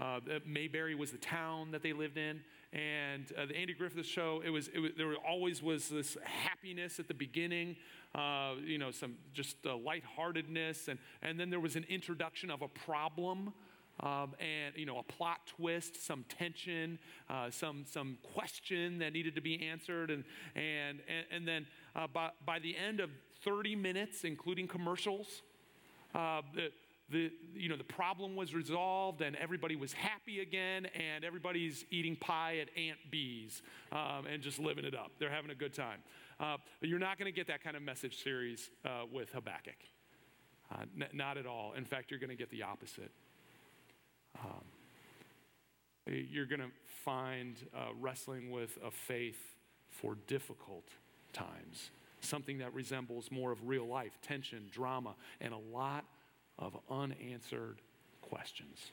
Uh, 0.00 0.20
Mayberry 0.46 0.94
was 0.94 1.10
the 1.10 1.18
town 1.18 1.70
that 1.72 1.82
they 1.82 1.92
lived 1.92 2.16
in, 2.16 2.40
and 2.72 3.24
uh, 3.36 3.46
the 3.46 3.56
Andy 3.56 3.74
Griffith 3.74 4.06
Show. 4.06 4.42
It 4.44 4.50
was, 4.50 4.68
it 4.68 4.78
was 4.78 4.92
there 4.96 5.14
always 5.28 5.62
was 5.62 5.88
this 5.88 6.16
happiness 6.24 6.98
at 6.98 7.08
the 7.08 7.14
beginning, 7.14 7.76
uh, 8.14 8.54
you 8.64 8.78
know, 8.78 8.90
some 8.90 9.14
just 9.32 9.56
uh, 9.66 9.76
lightheartedness, 9.76 10.88
and 10.88 10.98
and 11.22 11.38
then 11.38 11.50
there 11.50 11.60
was 11.60 11.76
an 11.76 11.84
introduction 11.88 12.50
of 12.50 12.62
a 12.62 12.68
problem. 12.68 13.52
Um, 14.00 14.34
and 14.40 14.74
you 14.74 14.86
know 14.86 14.98
a 14.98 15.02
plot 15.02 15.40
twist, 15.46 16.04
some 16.04 16.24
tension, 16.28 16.98
uh, 17.28 17.50
some 17.50 17.84
some 17.84 18.16
question 18.34 18.98
that 18.98 19.12
needed 19.12 19.34
to 19.34 19.42
be 19.42 19.62
answered, 19.62 20.10
and 20.10 20.24
and 20.56 21.00
and, 21.06 21.26
and 21.30 21.46
then 21.46 21.66
uh, 21.94 22.06
by 22.06 22.30
by 22.44 22.58
the 22.58 22.74
end 22.74 23.00
of 23.00 23.10
30 23.44 23.76
minutes, 23.76 24.24
including 24.24 24.66
commercials, 24.66 25.42
uh, 26.14 26.42
the 26.54 26.70
the, 27.12 27.30
you 27.54 27.68
know, 27.68 27.76
the 27.76 27.84
problem 27.84 28.34
was 28.34 28.54
resolved 28.54 29.20
and 29.20 29.36
everybody 29.36 29.76
was 29.76 29.92
happy 29.92 30.40
again 30.40 30.86
and 30.86 31.24
everybody's 31.24 31.84
eating 31.90 32.16
pie 32.16 32.58
at 32.58 32.68
Aunt 32.76 32.98
Bee's 33.10 33.62
um, 33.92 34.26
and 34.26 34.42
just 34.42 34.58
living 34.58 34.84
it 34.84 34.94
up. 34.94 35.12
They're 35.18 35.30
having 35.30 35.50
a 35.50 35.54
good 35.54 35.74
time. 35.74 36.00
Uh, 36.40 36.56
you're 36.80 36.98
not 36.98 37.18
going 37.18 37.30
to 37.30 37.36
get 37.36 37.46
that 37.48 37.62
kind 37.62 37.76
of 37.76 37.82
message 37.82 38.22
series 38.22 38.70
uh, 38.84 39.02
with 39.12 39.30
Habakkuk. 39.32 39.76
Uh, 40.72 40.82
n- 41.00 41.08
not 41.12 41.36
at 41.36 41.46
all. 41.46 41.74
In 41.76 41.84
fact, 41.84 42.10
you're 42.10 42.20
going 42.20 42.30
to 42.30 42.36
get 42.36 42.50
the 42.50 42.62
opposite. 42.62 43.10
Um, 44.42 44.64
you're 46.06 46.46
going 46.46 46.60
to 46.60 46.70
find 47.04 47.56
uh, 47.76 47.88
wrestling 48.00 48.50
with 48.50 48.78
a 48.84 48.90
faith 48.90 49.38
for 49.90 50.16
difficult 50.26 50.88
times, 51.32 51.90
something 52.20 52.58
that 52.58 52.72
resembles 52.74 53.30
more 53.30 53.52
of 53.52 53.68
real 53.68 53.86
life, 53.86 54.18
tension, 54.22 54.68
drama, 54.72 55.14
and 55.40 55.52
a 55.52 55.58
lot 55.76 56.01
of 56.62 56.78
unanswered 56.90 57.80
questions. 58.20 58.92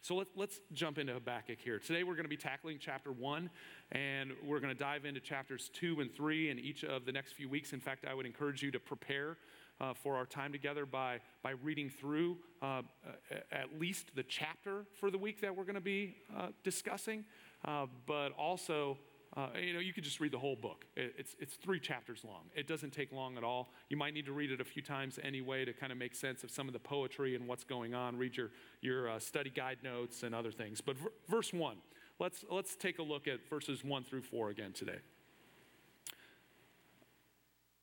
So 0.00 0.14
let, 0.14 0.28
us 0.48 0.60
jump 0.72 0.96
into 0.98 1.12
Habakkuk 1.12 1.58
here. 1.62 1.78
Today 1.78 2.04
we're 2.04 2.14
going 2.14 2.24
to 2.24 2.30
be 2.30 2.36
tackling 2.36 2.78
chapter 2.80 3.10
one, 3.12 3.50
and 3.92 4.30
we're 4.46 4.60
going 4.60 4.72
to 4.72 4.78
dive 4.78 5.04
into 5.04 5.20
chapters 5.20 5.70
two 5.74 6.00
and 6.00 6.14
three 6.14 6.50
in 6.50 6.58
each 6.58 6.84
of 6.84 7.04
the 7.04 7.12
next 7.12 7.32
few 7.32 7.48
weeks. 7.48 7.72
In 7.72 7.80
fact, 7.80 8.06
I 8.08 8.14
would 8.14 8.24
encourage 8.24 8.62
you 8.62 8.70
to 8.70 8.78
prepare 8.78 9.36
uh, 9.80 9.94
for 9.94 10.16
our 10.16 10.24
time 10.24 10.52
together 10.52 10.86
by, 10.86 11.18
by 11.42 11.50
reading 11.62 11.90
through 11.90 12.36
uh, 12.62 12.82
at 13.52 13.78
least 13.78 14.14
the 14.14 14.22
chapter 14.22 14.84
for 14.98 15.10
the 15.10 15.18
week 15.18 15.40
that 15.40 15.54
we're 15.54 15.64
going 15.64 15.74
to 15.74 15.80
be 15.80 16.16
uh, 16.36 16.48
discussing, 16.64 17.24
uh, 17.64 17.86
but 18.06 18.30
also 18.38 18.96
uh, 19.36 19.48
you 19.60 19.74
know, 19.74 19.78
you 19.78 19.92
could 19.92 20.04
just 20.04 20.20
read 20.20 20.32
the 20.32 20.38
whole 20.38 20.56
book. 20.56 20.86
It's, 20.96 21.36
it's 21.38 21.54
three 21.54 21.78
chapters 21.78 22.24
long. 22.24 22.44
It 22.56 22.66
doesn't 22.66 22.92
take 22.92 23.12
long 23.12 23.36
at 23.36 23.44
all. 23.44 23.68
You 23.90 23.96
might 23.96 24.14
need 24.14 24.26
to 24.26 24.32
read 24.32 24.50
it 24.50 24.60
a 24.60 24.64
few 24.64 24.82
times 24.82 25.18
anyway 25.22 25.64
to 25.64 25.72
kind 25.72 25.92
of 25.92 25.98
make 25.98 26.14
sense 26.14 26.44
of 26.44 26.50
some 26.50 26.66
of 26.66 26.72
the 26.72 26.78
poetry 26.78 27.34
and 27.34 27.46
what's 27.46 27.64
going 27.64 27.94
on. 27.94 28.16
Read 28.16 28.36
your, 28.36 28.50
your 28.80 29.10
uh, 29.10 29.18
study 29.18 29.50
guide 29.50 29.78
notes 29.84 30.22
and 30.22 30.34
other 30.34 30.50
things. 30.50 30.80
But 30.80 30.96
v- 30.96 31.08
verse 31.28 31.52
1, 31.52 31.76
let's, 32.18 32.44
let's 32.50 32.74
take 32.74 32.98
a 32.98 33.02
look 33.02 33.28
at 33.28 33.48
verses 33.48 33.84
1 33.84 34.04
through 34.04 34.22
4 34.22 34.48
again 34.48 34.72
today. 34.72 34.98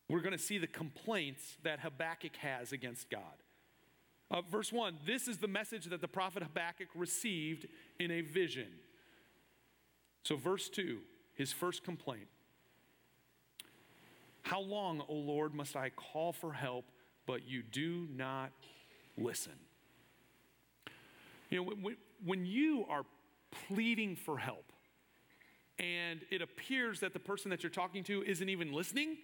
We're 0.09 0.21
going 0.21 0.37
to 0.37 0.43
see 0.43 0.57
the 0.57 0.67
complaints 0.67 1.57
that 1.63 1.79
Habakkuk 1.79 2.35
has 2.37 2.71
against 2.71 3.09
God. 3.09 3.21
Uh, 4.31 4.41
verse 4.41 4.73
1 4.73 4.97
this 5.05 5.27
is 5.27 5.37
the 5.37 5.47
message 5.47 5.85
that 5.85 6.01
the 6.01 6.07
prophet 6.07 6.41
Habakkuk 6.41 6.87
received 6.95 7.67
in 7.99 8.09
a 8.09 8.21
vision. 8.21 8.67
So, 10.23 10.35
verse 10.35 10.69
2 10.69 10.99
his 11.35 11.51
first 11.51 11.83
complaint 11.83 12.27
How 14.41 14.61
long, 14.61 15.03
O 15.07 15.13
Lord, 15.13 15.53
must 15.53 15.75
I 15.75 15.91
call 15.91 16.33
for 16.33 16.53
help, 16.53 16.85
but 17.25 17.47
you 17.47 17.61
do 17.61 18.07
not 18.15 18.51
listen? 19.17 19.53
You 21.49 21.63
know, 21.63 21.73
when, 22.23 22.45
you 22.45 22.85
are 22.89 23.03
pleading 23.67 24.15
for 24.15 24.37
help 24.37 24.71
and 25.77 26.21
it 26.31 26.41
appears 26.41 27.01
that 27.01 27.13
the 27.13 27.19
person 27.19 27.51
that 27.51 27.61
you're 27.61 27.69
talking 27.69 28.03
to 28.05 28.23
isn't 28.23 28.49
even 28.49 28.73
listening, 28.73 29.17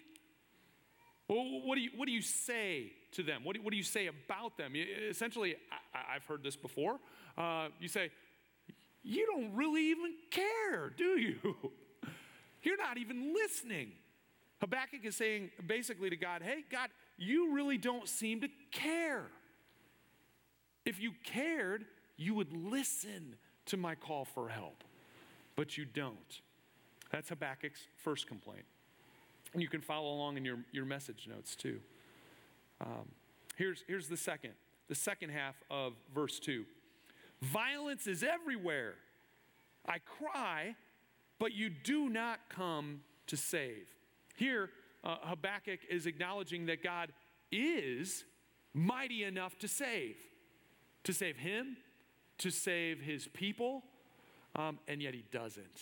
Well, 1.27 1.61
what 1.63 1.75
do 1.75 1.81
you, 1.81 1.89
what 1.95 2.05
do 2.07 2.11
you 2.11 2.21
say 2.21 2.93
to 3.13 3.23
them? 3.23 3.43
What 3.43 3.55
do, 3.55 3.61
what 3.61 3.71
do 3.71 3.77
you 3.77 3.83
say 3.83 4.07
about 4.07 4.57
them? 4.57 4.73
Essentially, 4.75 5.55
I, 5.93 6.13
have 6.13 6.25
heard 6.25 6.43
this 6.43 6.55
before. 6.55 6.99
Uh, 7.37 7.69
you 7.79 7.87
say, 7.87 8.11
You 9.03 9.25
don't 9.25 9.55
really 9.55 9.91
even 9.91 10.13
care, 10.29 10.89
do 10.95 11.19
you? 11.19 11.71
You're 12.63 12.77
not 12.77 12.97
even 12.97 13.33
listening. 13.33 13.91
Habakkuk 14.59 15.03
is 15.03 15.15
saying 15.15 15.49
basically 15.65 16.09
to 16.09 16.15
God, 16.15 16.41
Hey, 16.43 16.63
God, 16.71 16.89
you 17.17 17.53
really 17.53 17.77
don't 17.77 18.07
seem 18.07 18.41
to 18.41 18.49
care. 18.71 19.25
If 20.85 20.99
you 20.99 21.11
cared, 21.23 21.85
you 22.17 22.35
would 22.35 22.53
listen 22.53 23.35
to 23.67 23.77
my 23.77 23.95
call 23.95 24.25
for 24.25 24.49
help, 24.49 24.83
but 25.55 25.77
you 25.77 25.85
don't. 25.85 26.41
That's 27.11 27.29
Habakkuk's 27.29 27.81
first 27.97 28.27
complaint. 28.27 28.65
And 29.53 29.61
you 29.61 29.67
can 29.67 29.81
follow 29.81 30.13
along 30.13 30.37
in 30.37 30.45
your, 30.45 30.59
your 30.71 30.85
message 30.85 31.27
notes 31.27 31.55
too. 31.55 31.79
Um, 32.79 33.09
here's, 33.57 33.83
here's 33.87 34.07
the 34.07 34.17
second, 34.17 34.53
the 34.87 34.95
second 34.95 35.29
half 35.29 35.55
of 35.69 35.93
verse 36.15 36.39
2. 36.39 36.63
Violence 37.41 38.07
is 38.07 38.23
everywhere. 38.23 38.93
I 39.87 39.97
cry, 39.99 40.75
but 41.41 41.53
you 41.53 41.71
do 41.71 42.07
not 42.07 42.39
come 42.49 43.01
to 43.25 43.35
save. 43.35 43.87
Here, 44.35 44.69
uh, 45.03 45.15
Habakkuk 45.23 45.79
is 45.89 46.05
acknowledging 46.05 46.67
that 46.67 46.83
God 46.83 47.11
is 47.51 48.25
mighty 48.75 49.23
enough 49.23 49.57
to 49.57 49.67
save, 49.67 50.17
to 51.03 51.13
save 51.13 51.37
him, 51.37 51.77
to 52.37 52.51
save 52.51 53.01
his 53.01 53.27
people, 53.27 53.81
um, 54.55 54.77
and 54.87 55.01
yet 55.01 55.15
he 55.15 55.23
doesn't. 55.31 55.81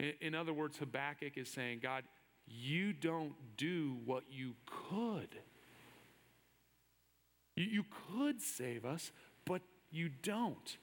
In, 0.00 0.14
in 0.22 0.34
other 0.34 0.54
words, 0.54 0.78
Habakkuk 0.78 1.36
is 1.36 1.50
saying, 1.50 1.80
God, 1.82 2.04
you 2.46 2.94
don't 2.94 3.34
do 3.58 3.98
what 4.06 4.24
you 4.30 4.54
could. 4.64 5.36
You, 7.54 7.64
you 7.64 7.84
could 8.08 8.40
save 8.40 8.86
us, 8.86 9.12
but 9.44 9.60
you 9.90 10.08
don't. 10.22 10.78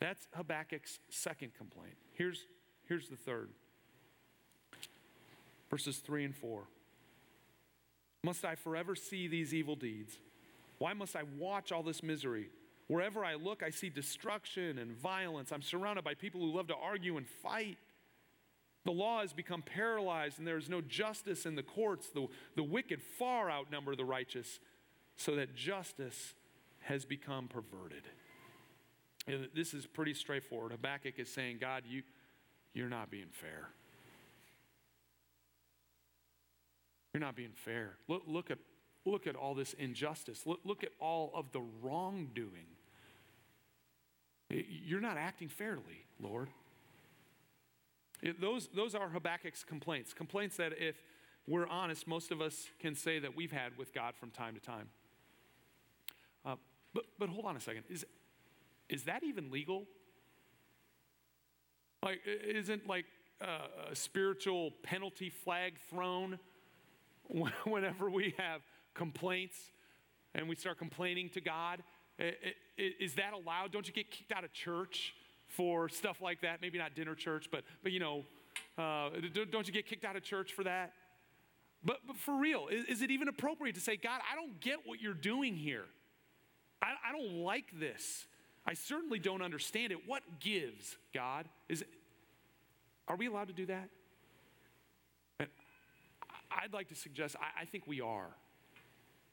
That's 0.00 0.26
Habakkuk's 0.36 0.98
second 1.08 1.52
complaint. 1.56 1.96
Here's, 2.12 2.46
here's 2.86 3.08
the 3.08 3.16
third 3.16 3.50
verses 5.70 5.96
3 5.98 6.26
and 6.26 6.36
4. 6.36 6.62
Must 8.22 8.44
I 8.44 8.54
forever 8.54 8.94
see 8.94 9.26
these 9.26 9.52
evil 9.52 9.74
deeds? 9.74 10.12
Why 10.78 10.92
must 10.92 11.16
I 11.16 11.22
watch 11.36 11.72
all 11.72 11.82
this 11.82 12.00
misery? 12.00 12.48
Wherever 12.86 13.24
I 13.24 13.34
look, 13.34 13.62
I 13.62 13.70
see 13.70 13.88
destruction 13.88 14.78
and 14.78 14.92
violence. 14.92 15.50
I'm 15.50 15.62
surrounded 15.62 16.04
by 16.04 16.14
people 16.14 16.40
who 16.40 16.56
love 16.56 16.68
to 16.68 16.76
argue 16.76 17.16
and 17.16 17.26
fight. 17.26 17.78
The 18.84 18.92
law 18.92 19.22
has 19.22 19.32
become 19.32 19.62
paralyzed, 19.62 20.38
and 20.38 20.46
there 20.46 20.58
is 20.58 20.68
no 20.68 20.80
justice 20.80 21.44
in 21.44 21.56
the 21.56 21.62
courts. 21.64 22.08
The, 22.10 22.28
the 22.54 22.62
wicked 22.62 23.02
far 23.02 23.50
outnumber 23.50 23.96
the 23.96 24.04
righteous, 24.04 24.60
so 25.16 25.34
that 25.36 25.56
justice 25.56 26.34
has 26.82 27.04
become 27.04 27.48
perverted. 27.48 28.04
And 29.26 29.48
this 29.54 29.72
is 29.72 29.86
pretty 29.86 30.14
straightforward. 30.14 30.72
Habakkuk 30.72 31.18
is 31.18 31.32
saying, 31.32 31.58
God, 31.60 31.84
you, 31.86 32.02
you're 32.74 32.88
not 32.88 33.10
being 33.10 33.30
fair. 33.30 33.68
You're 37.12 37.22
not 37.22 37.36
being 37.36 37.52
fair. 37.54 37.92
Look, 38.08 38.22
look, 38.26 38.50
at, 38.50 38.58
look 39.06 39.26
at 39.26 39.36
all 39.36 39.54
this 39.54 39.72
injustice. 39.74 40.46
Look, 40.46 40.60
look 40.64 40.82
at 40.82 40.90
all 41.00 41.30
of 41.34 41.52
the 41.52 41.62
wrongdoing. 41.82 42.66
You're 44.50 45.00
not 45.00 45.16
acting 45.16 45.48
fairly, 45.48 46.04
Lord. 46.20 46.48
It, 48.20 48.40
those, 48.40 48.68
those 48.74 48.94
are 48.94 49.08
Habakkuk's 49.08 49.64
complaints. 49.64 50.12
Complaints 50.12 50.56
that, 50.56 50.72
if 50.78 50.96
we're 51.46 51.66
honest, 51.66 52.06
most 52.06 52.30
of 52.30 52.40
us 52.40 52.66
can 52.78 52.94
say 52.94 53.18
that 53.18 53.36
we've 53.36 53.52
had 53.52 53.76
with 53.78 53.94
God 53.94 54.14
from 54.16 54.30
time 54.30 54.54
to 54.54 54.60
time. 54.60 54.88
Uh, 56.44 56.56
but, 56.92 57.04
but 57.18 57.28
hold 57.28 57.46
on 57.46 57.56
a 57.56 57.60
second. 57.60 57.84
Is, 57.88 58.04
is 58.88 59.04
that 59.04 59.22
even 59.22 59.50
legal? 59.50 59.84
Like, 62.02 62.20
isn't 62.26 62.86
like 62.86 63.06
uh, 63.40 63.90
a 63.90 63.96
spiritual 63.96 64.72
penalty 64.82 65.30
flag 65.30 65.74
thrown 65.88 66.38
whenever 67.64 68.10
we 68.10 68.34
have 68.38 68.60
complaints 68.92 69.56
and 70.34 70.48
we 70.48 70.56
start 70.56 70.78
complaining 70.78 71.30
to 71.30 71.40
God? 71.40 71.82
Is 72.76 73.14
that 73.14 73.32
allowed? 73.32 73.72
Don't 73.72 73.86
you 73.86 73.92
get 73.92 74.10
kicked 74.10 74.32
out 74.32 74.44
of 74.44 74.52
church 74.52 75.14
for 75.48 75.88
stuff 75.88 76.20
like 76.20 76.42
that? 76.42 76.60
Maybe 76.60 76.78
not 76.78 76.94
dinner 76.94 77.14
church, 77.14 77.48
but, 77.50 77.64
but 77.82 77.92
you 77.92 78.00
know, 78.00 78.24
uh, 78.78 79.10
don't 79.50 79.66
you 79.66 79.72
get 79.72 79.86
kicked 79.86 80.04
out 80.04 80.16
of 80.16 80.22
church 80.22 80.52
for 80.52 80.64
that? 80.64 80.92
But, 81.84 81.98
but 82.06 82.16
for 82.16 82.34
real, 82.34 82.68
is, 82.68 82.86
is, 82.86 83.02
it 83.02 83.10
even 83.10 83.28
appropriate 83.28 83.74
to 83.74 83.80
say, 83.80 83.96
God, 83.96 84.20
I 84.30 84.36
don't 84.36 84.58
get 84.60 84.78
what 84.84 85.00
you're 85.02 85.12
doing 85.12 85.54
here? 85.54 85.84
I, 86.80 86.92
I 87.08 87.12
don't 87.12 87.42
like 87.42 87.78
this. 87.78 88.26
I 88.66 88.74
certainly 88.74 89.18
don't 89.18 89.42
understand 89.42 89.92
it. 89.92 89.98
What 90.06 90.22
gives, 90.40 90.96
God? 91.12 91.46
Is 91.68 91.82
it, 91.82 91.88
are 93.08 93.16
we 93.16 93.26
allowed 93.26 93.48
to 93.48 93.54
do 93.54 93.66
that? 93.66 93.88
I'd 96.50 96.72
like 96.72 96.88
to 96.88 96.94
suggest, 96.94 97.36
I, 97.40 97.62
I 97.62 97.64
think 97.64 97.86
we 97.86 98.00
are. 98.00 98.28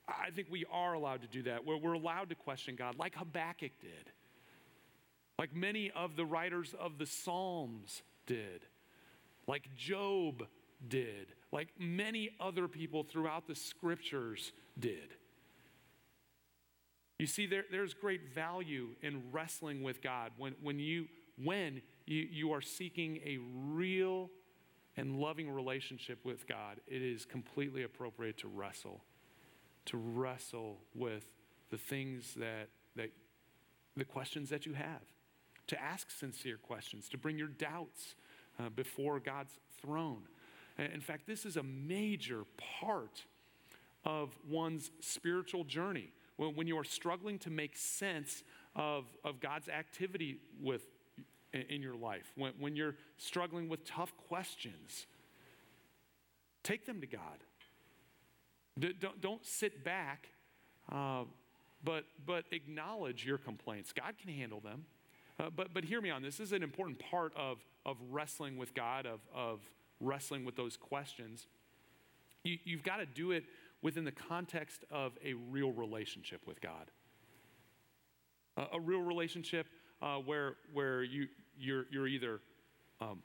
I 0.08 0.32
think 0.32 0.48
we 0.50 0.65
are 0.72 0.94
allowed 0.94 1.22
to 1.22 1.28
do 1.28 1.44
that, 1.44 1.65
we're 1.65 1.94
allowed 1.94 2.30
to 2.30 2.36
question 2.36 2.76
God, 2.76 2.98
like 2.98 3.15
Habakkuk 3.15 3.72
did, 3.80 4.12
like 5.39 5.56
many 5.56 5.91
of 5.91 6.15
the 6.15 6.26
writers 6.26 6.76
of 6.78 6.98
the 6.98 7.06
Psalms 7.06 8.02
did, 8.26 8.65
like 9.48 9.74
Job 9.76 10.48
did, 10.89 11.28
like 11.52 11.70
many 11.80 12.32
other 12.39 12.67
people 12.67 13.04
throughout 13.04 13.48
the 13.48 13.56
scriptures 13.56 14.52
did. 14.78 15.13
You 17.22 17.28
see, 17.28 17.46
there, 17.46 17.66
there's 17.70 17.94
great 17.94 18.34
value 18.34 18.96
in 19.04 19.22
wrestling 19.32 19.84
with 19.84 20.02
God 20.02 20.32
when, 20.40 20.56
when, 20.60 20.80
you, 20.80 21.06
when 21.38 21.84
you, 22.08 22.28
you 22.32 22.52
are 22.52 22.62
seeking 22.62 23.18
a 23.24 23.38
real 23.68 24.32
and 24.98 25.20
loving 25.20 25.48
relationship 25.52 26.26
with 26.26 26.48
God, 26.48 26.80
it 26.88 27.04
is 27.04 27.26
completely 27.26 27.84
appropriate 27.84 28.40
to 28.40 28.48
wrestle, 28.48 29.04
to 29.86 29.98
wrestle 29.98 30.80
with 30.96 31.28
the 31.70 31.78
things 31.78 32.34
that, 32.38 32.70
that 32.96 33.12
the 33.96 34.04
questions 34.04 34.50
that 34.50 34.66
you 34.66 34.74
have, 34.74 35.04
to 35.68 35.80
ask 35.80 36.10
sincere 36.10 36.58
questions, 36.58 37.08
to 37.10 37.20
bring 37.20 37.38
your 37.38 37.50
doubts 37.50 38.16
uh, 38.60 38.70
before 38.70 39.20
God's 39.20 39.60
throne. 39.80 40.24
In 40.80 41.02
fact, 41.02 41.28
this 41.28 41.46
is 41.46 41.56
a 41.56 41.62
major 41.62 42.46
part 42.80 43.26
of 44.06 44.36
one's 44.50 44.90
spiritual 45.02 45.64
journey. 45.64 46.14
When, 46.38 46.67
you 46.67 46.78
are 46.80 46.84
struggling 46.84 47.38
to 47.39 47.50
make 47.50 47.78
sense 47.78 48.44
of, 48.76 49.06
of 49.24 49.39
God's 49.39 49.70
activity 49.70 50.38
with 50.60 50.82
in 51.54 51.82
your 51.82 51.96
life, 51.96 52.32
when, 52.36 52.54
when 52.60 52.76
you're 52.76 52.96
struggling 53.17 53.67
with 53.67 53.84
tough 53.86 54.13
questions, 54.30 55.06
take 56.63 56.86
them 56.86 57.02
to 57.02 57.08
God. 57.08 57.20
Don't, 58.80 59.22
don't 59.22 59.46
sit 59.46 59.84
back, 59.84 60.30
uh, 60.91 61.26
but, 61.84 62.06
but 62.26 62.46
acknowledge 62.52 63.26
your 63.26 63.38
complaints. 63.38 63.91
God 63.91 64.13
can 64.20 64.34
handle 64.34 64.62
them. 64.62 64.86
Uh, 65.39 65.50
but, 65.56 65.74
but 65.74 65.84
hear 65.84 66.02
me 66.02 66.10
on 66.10 66.22
this. 66.22 66.38
This 66.38 66.48
is 66.48 66.54
an 66.54 66.63
important 66.63 67.00
part 67.00 67.34
of, 67.36 67.58
of 67.86 67.98
wrestling 68.10 68.58
with 68.58 68.74
God, 68.74 69.06
of, 69.06 69.20
of 69.36 69.60
wrestling 70.00 70.46
with 70.46 70.56
those 70.56 70.78
questions. 70.78 71.48
You, 72.44 72.58
you've 72.63 72.84
got 72.84 72.98
to 72.98 73.06
do 73.06 73.32
it 73.32 73.44
within 73.82 74.04
the 74.06 74.12
context 74.12 74.84
of 74.91 75.13
a 75.24 75.34
real 75.34 75.72
relationship 75.72 76.46
with 76.46 76.62
God. 76.62 76.91
a 78.74 78.80
real 78.80 79.02
relationship 79.02 79.65
uh, 80.02 80.17
where, 80.17 80.56
where 80.74 81.04
you, 81.04 81.28
you're, 81.58 81.86
you're 81.91 82.08
either, 82.08 82.41
um, 83.00 83.22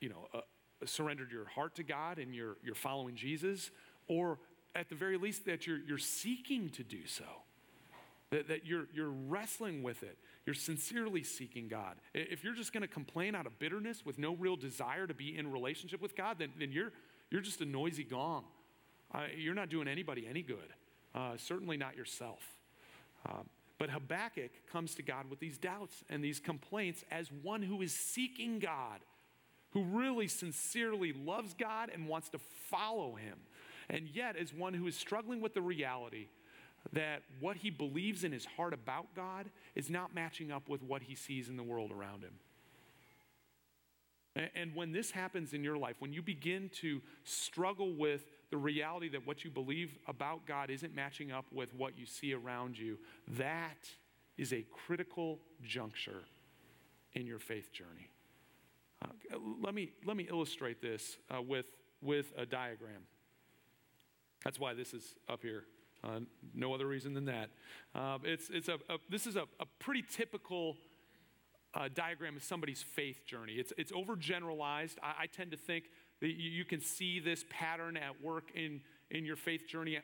you 0.00 0.08
know, 0.08 0.28
uh, 0.32 0.40
surrendered 0.84 1.30
your 1.30 1.46
heart 1.46 1.74
to 1.76 1.82
God 1.82 2.18
and 2.18 2.34
you're, 2.34 2.56
you're 2.62 2.74
following 2.74 3.14
Jesus, 3.16 3.70
or 4.06 4.38
at 4.74 4.88
the 4.88 4.94
very 4.94 5.16
least 5.16 5.46
that 5.46 5.66
you're, 5.66 5.78
you're 5.78 5.98
seeking 5.98 6.68
to 6.70 6.82
do 6.82 7.06
so. 7.06 7.24
That, 8.30 8.48
that 8.48 8.66
you're, 8.66 8.86
you're 8.92 9.10
wrestling 9.10 9.82
with 9.82 10.02
it. 10.02 10.18
You're 10.44 10.54
sincerely 10.54 11.22
seeking 11.22 11.68
God. 11.68 11.96
If 12.14 12.42
you're 12.42 12.54
just 12.54 12.72
going 12.72 12.80
to 12.80 12.88
complain 12.88 13.34
out 13.34 13.46
of 13.46 13.58
bitterness 13.58 14.04
with 14.04 14.18
no 14.18 14.34
real 14.34 14.56
desire 14.56 15.06
to 15.06 15.14
be 15.14 15.36
in 15.38 15.52
relationship 15.52 16.00
with 16.00 16.16
God, 16.16 16.38
then, 16.38 16.50
then 16.58 16.72
you're, 16.72 16.90
you're 17.30 17.42
just 17.42 17.60
a 17.60 17.64
noisy 17.64 18.02
gong. 18.02 18.44
Uh, 19.14 19.26
you're 19.36 19.54
not 19.54 19.68
doing 19.68 19.86
anybody 19.86 20.26
any 20.28 20.42
good, 20.42 20.72
uh, 21.14 21.36
certainly 21.36 21.76
not 21.76 21.96
yourself. 21.96 22.42
Um, 23.26 23.48
but 23.78 23.90
Habakkuk 23.90 24.50
comes 24.70 24.94
to 24.96 25.02
God 25.02 25.30
with 25.30 25.38
these 25.38 25.56
doubts 25.56 26.02
and 26.10 26.22
these 26.22 26.40
complaints 26.40 27.04
as 27.10 27.30
one 27.30 27.62
who 27.62 27.80
is 27.80 27.94
seeking 27.94 28.58
God, 28.58 29.00
who 29.70 29.84
really 29.84 30.26
sincerely 30.26 31.12
loves 31.12 31.54
God 31.54 31.90
and 31.92 32.08
wants 32.08 32.28
to 32.30 32.38
follow 32.70 33.14
him, 33.14 33.38
and 33.88 34.08
yet 34.08 34.36
as 34.36 34.52
one 34.52 34.74
who 34.74 34.86
is 34.86 34.96
struggling 34.96 35.40
with 35.40 35.54
the 35.54 35.62
reality 35.62 36.26
that 36.92 37.22
what 37.40 37.56
he 37.56 37.70
believes 37.70 38.24
in 38.24 38.32
his 38.32 38.44
heart 38.44 38.74
about 38.74 39.06
God 39.14 39.46
is 39.74 39.88
not 39.88 40.14
matching 40.14 40.52
up 40.52 40.68
with 40.68 40.82
what 40.82 41.02
he 41.02 41.14
sees 41.14 41.48
in 41.48 41.56
the 41.56 41.62
world 41.62 41.90
around 41.90 42.22
him. 42.22 42.34
And 44.54 44.74
when 44.74 44.90
this 44.90 45.12
happens 45.12 45.52
in 45.52 45.62
your 45.62 45.78
life, 45.78 45.96
when 46.00 46.12
you 46.12 46.20
begin 46.20 46.68
to 46.80 47.00
struggle 47.22 47.94
with 47.94 48.24
the 48.50 48.56
reality 48.56 49.08
that 49.10 49.26
what 49.26 49.44
you 49.44 49.50
believe 49.50 49.98
about 50.06 50.46
God 50.46 50.70
isn't 50.70 50.94
matching 50.94 51.32
up 51.32 51.46
with 51.52 51.74
what 51.74 51.98
you 51.98 52.06
see 52.06 52.34
around 52.34 52.78
you, 52.78 52.98
that 53.28 53.88
is 54.36 54.52
a 54.52 54.64
critical 54.86 55.38
juncture 55.62 56.24
in 57.14 57.26
your 57.26 57.38
faith 57.38 57.72
journey. 57.72 58.10
Uh, 59.02 59.08
let, 59.62 59.74
me, 59.74 59.92
let 60.04 60.16
me 60.16 60.26
illustrate 60.28 60.80
this 60.80 61.16
uh, 61.34 61.40
with, 61.40 61.66
with 62.02 62.32
a 62.36 62.46
diagram. 62.46 63.02
That's 64.44 64.58
why 64.58 64.74
this 64.74 64.92
is 64.92 65.14
up 65.28 65.42
here. 65.42 65.64
Uh, 66.02 66.20
no 66.54 66.74
other 66.74 66.86
reason 66.86 67.14
than 67.14 67.24
that. 67.24 67.48
Uh, 67.94 68.18
it's, 68.24 68.50
it's 68.50 68.68
a, 68.68 68.74
a, 68.90 68.98
this 69.08 69.26
is 69.26 69.36
a, 69.36 69.44
a 69.58 69.66
pretty 69.78 70.02
typical 70.02 70.76
uh, 71.74 71.88
diagram 71.94 72.36
of 72.36 72.44
somebody's 72.44 72.82
faith 72.82 73.24
journey. 73.26 73.54
It's, 73.54 73.72
it's 73.78 73.90
overgeneralized. 73.90 74.96
I, 75.02 75.22
I 75.22 75.26
tend 75.26 75.50
to 75.52 75.56
think 75.56 75.84
you, 76.30 76.64
can 76.64 76.80
see 76.80 77.20
this 77.20 77.44
pattern 77.50 77.96
at 77.96 78.22
work 78.22 78.50
in, 78.54 78.80
in 79.10 79.24
your 79.24 79.36
faith 79.36 79.66
journey 79.66 79.98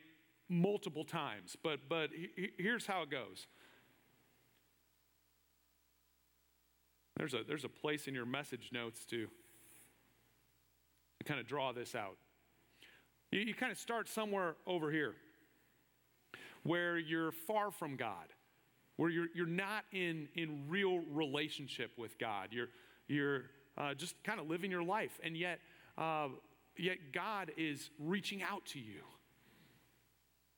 multiple 0.49 1.03
times. 1.03 1.55
But, 1.63 1.79
but 1.89 2.09
here's 2.57 2.85
how 2.85 3.03
it 3.03 3.09
goes. 3.09 3.47
There's 7.17 7.33
a, 7.33 7.41
there's 7.47 7.65
a 7.65 7.69
place 7.69 8.07
in 8.07 8.13
your 8.13 8.25
message 8.25 8.69
notes 8.73 9.05
to, 9.05 9.27
to 11.19 11.23
kind 11.25 11.39
of 11.39 11.47
draw 11.47 11.71
this 11.71 11.95
out. 11.95 12.17
You, 13.31 13.41
you 13.41 13.53
kind 13.53 13.71
of 13.71 13.77
start 13.77 14.09
somewhere 14.09 14.55
over 14.65 14.91
here 14.91 15.13
where 16.63 16.97
you're 16.97 17.31
far 17.31 17.71
from 17.71 17.95
God 17.95 18.27
where 19.01 19.09
you're, 19.09 19.29
you're 19.33 19.47
not 19.47 19.83
in, 19.91 20.27
in 20.35 20.65
real 20.67 20.99
relationship 21.11 21.89
with 21.97 22.19
God. 22.19 22.49
You're, 22.51 22.67
you're 23.07 23.45
uh, 23.75 23.95
just 23.95 24.13
kind 24.23 24.39
of 24.39 24.47
living 24.47 24.69
your 24.69 24.83
life, 24.83 25.19
and 25.23 25.35
yet, 25.35 25.59
uh, 25.97 26.27
yet 26.77 26.97
God 27.13 27.51
is 27.57 27.89
reaching 27.99 28.43
out 28.43 28.65
to 28.67 28.79
you. 28.79 29.01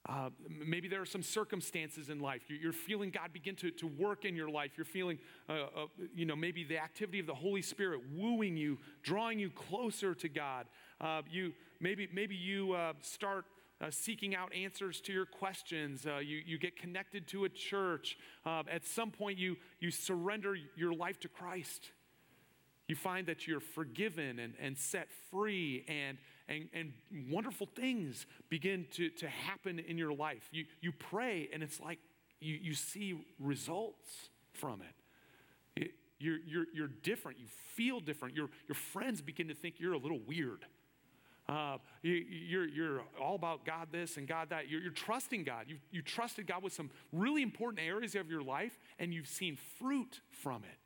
Uh, 0.07 0.29
maybe 0.65 0.89
there 0.89 1.01
are 1.01 1.05
some 1.05 1.23
circumstances 1.23 2.09
in 2.09 2.19
life. 2.19 2.41
You're, 2.49 2.73
feeling 2.73 3.09
God 3.09 3.31
begin 3.31 3.55
to, 3.55 3.71
to 3.71 3.87
work 3.87 4.25
in 4.25 4.35
your 4.35 4.49
life. 4.49 4.71
You're 4.75 4.83
feeling, 4.83 5.17
uh, 5.47 5.53
uh, 5.53 5.85
you 6.13 6.25
know, 6.25 6.35
maybe 6.35 6.65
the 6.65 6.77
activity 6.77 7.19
of 7.19 7.25
the 7.25 7.33
Holy 7.33 7.61
Spirit 7.61 8.01
wooing 8.13 8.57
you, 8.57 8.79
drawing 9.01 9.39
you 9.39 9.49
closer 9.49 10.13
to 10.13 10.27
God. 10.27 10.65
Uh, 10.99 11.21
you 11.31 11.53
maybe 11.79 12.09
maybe 12.11 12.35
you 12.35 12.75
start 12.99 13.45
uh, 13.83 13.91
seeking 13.91 14.35
out 14.35 14.53
answers 14.53 15.01
to 15.01 15.11
your 15.11 15.25
questions. 15.25 16.05
Uh, 16.05 16.17
you, 16.17 16.41
you 16.45 16.57
get 16.57 16.79
connected 16.79 17.27
to 17.27 17.45
a 17.45 17.49
church. 17.49 18.17
Uh, 18.45 18.63
at 18.71 18.85
some 18.85 19.11
point, 19.11 19.37
you, 19.37 19.57
you 19.79 19.91
surrender 19.91 20.55
your 20.75 20.93
life 20.93 21.19
to 21.19 21.27
Christ. 21.27 21.91
You 22.87 22.95
find 22.95 23.27
that 23.27 23.47
you're 23.47 23.61
forgiven 23.61 24.39
and, 24.39 24.53
and 24.59 24.77
set 24.77 25.07
free, 25.31 25.85
and, 25.87 26.17
and, 26.49 26.67
and 26.73 26.93
wonderful 27.29 27.67
things 27.67 28.25
begin 28.49 28.85
to, 28.91 29.09
to 29.09 29.27
happen 29.27 29.79
in 29.79 29.97
your 29.97 30.13
life. 30.13 30.49
You, 30.51 30.65
you 30.81 30.91
pray, 30.91 31.49
and 31.53 31.63
it's 31.63 31.79
like 31.79 31.99
you, 32.41 32.59
you 32.61 32.73
see 32.73 33.25
results 33.39 34.29
from 34.51 34.81
it. 34.81 34.95
You're, 36.19 36.37
you're, 36.47 36.65
you're 36.73 36.87
different. 36.87 37.37
You 37.37 37.47
feel 37.75 37.99
different. 37.99 38.33
Your, 38.33 38.47
your 38.67 38.75
friends 38.75 39.21
begin 39.21 39.49
to 39.49 39.53
think 39.53 39.75
you're 39.79 39.93
a 39.93 39.97
little 39.97 40.21
weird. 40.25 40.65
Uh, 41.49 41.77
you, 42.01 42.13
are 42.13 42.15
you're, 42.15 42.67
you're 42.67 43.01
all 43.21 43.35
about 43.35 43.65
God 43.65 43.89
this 43.91 44.15
and 44.15 44.25
God 44.25 44.49
that. 44.51 44.69
You're, 44.69 44.79
you're 44.79 44.91
trusting 44.91 45.43
God. 45.43 45.65
You've, 45.67 45.81
you 45.91 46.01
trusted 46.01 46.47
God 46.47 46.63
with 46.63 46.71
some 46.71 46.89
really 47.11 47.41
important 47.41 47.85
areas 47.85 48.15
of 48.15 48.29
your 48.29 48.41
life, 48.41 48.77
and 48.99 49.13
you've 49.13 49.27
seen 49.27 49.57
fruit 49.79 50.21
from 50.31 50.63
it. 50.63 50.77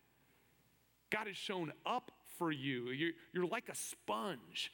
God 1.10 1.28
has 1.28 1.38
shown 1.38 1.72
up 1.86 2.12
for 2.38 2.52
you. 2.52 2.90
You're, 2.90 3.12
you're 3.34 3.48
like 3.48 3.70
a 3.70 3.76
sponge. 3.76 4.72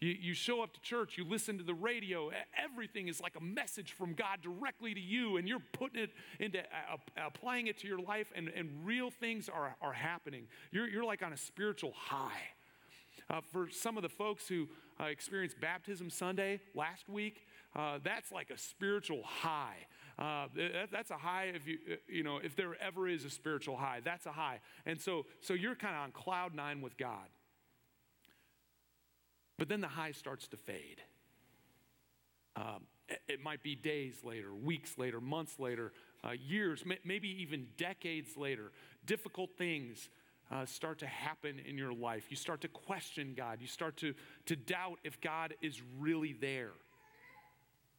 You, 0.00 0.14
you 0.20 0.34
show 0.34 0.62
up 0.62 0.74
to 0.74 0.80
church, 0.80 1.16
you 1.16 1.24
listen 1.24 1.56
to 1.56 1.64
the 1.64 1.74
radio, 1.74 2.30
everything 2.62 3.08
is 3.08 3.20
like 3.20 3.34
a 3.36 3.42
message 3.42 3.92
from 3.92 4.12
God 4.12 4.42
directly 4.42 4.92
to 4.92 5.00
you, 5.00 5.38
and 5.38 5.48
you're 5.48 5.62
putting 5.72 6.02
it 6.02 6.10
into 6.38 6.58
uh, 6.58 6.96
applying 7.26 7.66
it 7.66 7.78
to 7.78 7.88
your 7.88 7.98
life, 7.98 8.30
and, 8.36 8.48
and 8.48 8.68
real 8.84 9.10
things 9.10 9.48
are, 9.48 9.74
are 9.80 9.94
happening. 9.94 10.48
You're, 10.70 10.86
you're 10.86 11.04
like 11.04 11.22
on 11.22 11.32
a 11.32 11.36
spiritual 11.36 11.92
high. 11.96 12.42
Uh, 13.28 13.40
for 13.40 13.68
some 13.70 13.96
of 13.96 14.02
the 14.02 14.08
folks 14.08 14.46
who 14.46 14.68
uh, 15.00 15.04
experienced 15.04 15.60
Baptism 15.60 16.10
Sunday 16.10 16.60
last 16.74 17.08
week, 17.08 17.46
uh, 17.74 17.98
that's 18.04 18.30
like 18.30 18.50
a 18.50 18.58
spiritual 18.58 19.22
high. 19.24 19.86
Uh, 20.18 20.46
that, 20.54 20.88
that's 20.90 21.10
a 21.10 21.16
high 21.16 21.52
if 21.54 21.66
you, 21.66 21.78
uh, 21.90 21.94
you 22.08 22.22
know, 22.22 22.38
if 22.42 22.56
there 22.56 22.74
ever 22.80 23.06
is 23.06 23.24
a 23.24 23.30
spiritual 23.30 23.76
high, 23.76 24.00
that's 24.02 24.24
a 24.24 24.32
high. 24.32 24.60
And 24.86 25.00
so, 25.00 25.26
so 25.40 25.52
you're 25.52 25.74
kind 25.74 25.94
of 25.94 26.02
on 26.02 26.12
cloud 26.12 26.54
nine 26.54 26.80
with 26.80 26.96
God. 26.96 27.28
But 29.58 29.68
then 29.68 29.80
the 29.80 29.88
high 29.88 30.12
starts 30.12 30.48
to 30.48 30.56
fade. 30.56 31.02
Um, 32.56 32.84
it, 33.28 33.42
might 33.42 33.62
be 33.62 33.74
days 33.74 34.16
later, 34.24 34.54
weeks 34.54 34.98
later, 34.98 35.20
months 35.20 35.58
later, 35.58 35.92
uh, 36.24 36.32
years, 36.32 36.82
maybe 37.04 37.28
even 37.42 37.66
decades 37.76 38.36
later. 38.36 38.72
Difficult 39.04 39.50
things 39.56 40.08
uh, 40.50 40.64
start 40.64 40.98
to 41.00 41.06
happen 41.06 41.60
in 41.66 41.76
your 41.76 41.92
life. 41.92 42.26
You 42.30 42.36
start 42.36 42.62
to 42.62 42.68
question 42.68 43.34
God. 43.36 43.58
You 43.60 43.66
start 43.66 43.96
to, 43.98 44.14
to 44.46 44.56
doubt 44.56 44.98
if 45.04 45.20
God 45.20 45.54
is 45.60 45.80
really 45.98 46.32
there. 46.32 46.72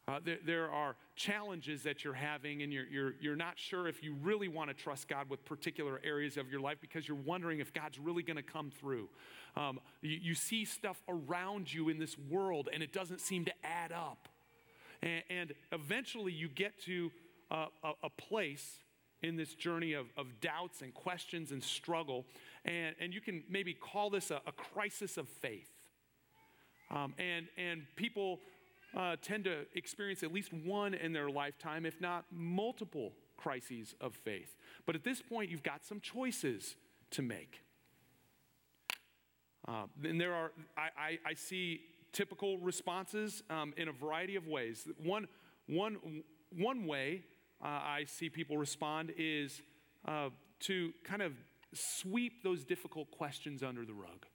Uh, 0.08 0.20
there, 0.24 0.38
there, 0.46 0.70
are 0.70 0.96
challenges 1.16 1.82
that 1.82 2.02
you're 2.02 2.14
having, 2.14 2.62
and 2.62 2.72
you're, 2.72 2.86
you're, 2.86 3.12
you're 3.20 3.36
not 3.36 3.58
sure 3.58 3.86
if 3.86 4.02
you 4.02 4.14
really 4.22 4.48
want 4.48 4.70
to 4.70 4.74
trust 4.74 5.06
God 5.06 5.28
with 5.28 5.44
particular 5.44 6.00
areas 6.02 6.38
of 6.38 6.50
your 6.50 6.62
life 6.62 6.78
because 6.80 7.06
you're 7.06 7.18
wondering 7.18 7.60
if 7.60 7.74
God's 7.74 7.98
really 7.98 8.22
going 8.22 8.38
to 8.38 8.42
come 8.42 8.70
through. 8.70 9.10
Um, 9.54 9.78
you, 10.00 10.18
you, 10.22 10.34
see 10.34 10.64
stuff 10.64 11.02
around 11.10 11.70
you 11.70 11.90
in 11.90 11.98
this 11.98 12.16
world, 12.30 12.70
and 12.72 12.82
it 12.82 12.90
doesn't 12.90 13.20
seem 13.20 13.44
to 13.44 13.52
add 13.62 13.92
up. 13.92 14.28
And, 15.02 15.22
and 15.28 15.52
eventually, 15.72 16.32
you 16.32 16.48
get 16.48 16.80
to 16.84 17.10
a, 17.50 17.66
a, 17.84 17.92
a 18.04 18.10
place 18.10 18.78
in 19.22 19.36
this 19.36 19.52
journey 19.54 19.92
of, 19.92 20.06
of 20.16 20.40
doubts 20.40 20.80
and 20.80 20.94
questions 20.94 21.52
and 21.52 21.62
struggle. 21.62 22.24
And, 22.64 22.96
and 22.98 23.12
you 23.12 23.20
can 23.20 23.42
maybe 23.50 23.74
call 23.74 24.08
this 24.08 24.30
a, 24.30 24.40
a 24.46 24.52
crisis 24.52 25.18
of 25.18 25.28
faith. 25.28 25.68
Um, 26.90 27.12
and, 27.18 27.46
and 27.58 27.82
people 27.96 28.40
uh, 28.96 29.16
tend 29.20 29.44
to 29.44 29.66
experience 29.74 30.22
at 30.22 30.32
least 30.32 30.52
one 30.52 30.94
in 30.94 31.12
their 31.12 31.30
lifetime, 31.30 31.84
if 31.84 32.00
not 32.00 32.24
multiple 32.30 33.12
crises 33.36 33.94
of 34.00 34.14
faith. 34.14 34.56
But 34.86 34.94
at 34.94 35.04
this 35.04 35.22
point, 35.22 35.50
you've 35.50 35.62
got 35.62 35.84
some 35.84 36.00
choices 36.00 36.76
to 37.12 37.22
make. 37.22 37.62
Uh, 39.66 39.84
and 40.02 40.20
there 40.20 40.34
are, 40.34 40.52
I, 40.76 40.88
I, 40.98 41.18
I 41.30 41.34
see 41.34 41.80
typical 42.12 42.58
responses 42.58 43.42
um, 43.50 43.74
in 43.76 43.88
a 43.88 43.92
variety 43.92 44.36
of 44.36 44.46
ways. 44.46 44.88
One, 45.02 45.28
one, 45.66 46.22
one 46.56 46.86
way 46.86 47.22
uh, 47.62 47.66
I 47.66 48.04
see 48.06 48.30
people 48.30 48.56
respond 48.56 49.12
is 49.18 49.62
uh, 50.06 50.30
to 50.60 50.92
kind 51.04 51.22
of 51.22 51.32
sweep 51.74 52.42
those 52.42 52.64
difficult 52.64 53.10
questions 53.10 53.62
under 53.62 53.84
the 53.84 53.92
rug. 53.92 54.26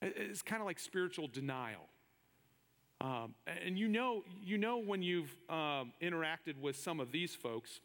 It's 0.00 0.42
kind 0.42 0.60
of 0.60 0.66
like 0.66 0.80
spiritual 0.80 1.28
denial. 1.28 1.88
Um, 3.02 3.34
and 3.64 3.76
you 3.76 3.88
know, 3.88 4.22
you 4.44 4.58
know 4.58 4.78
when 4.78 5.02
you've 5.02 5.34
um, 5.50 5.92
interacted 6.00 6.56
with 6.60 6.76
some 6.76 7.00
of 7.00 7.10
these 7.10 7.34
folks 7.34 7.80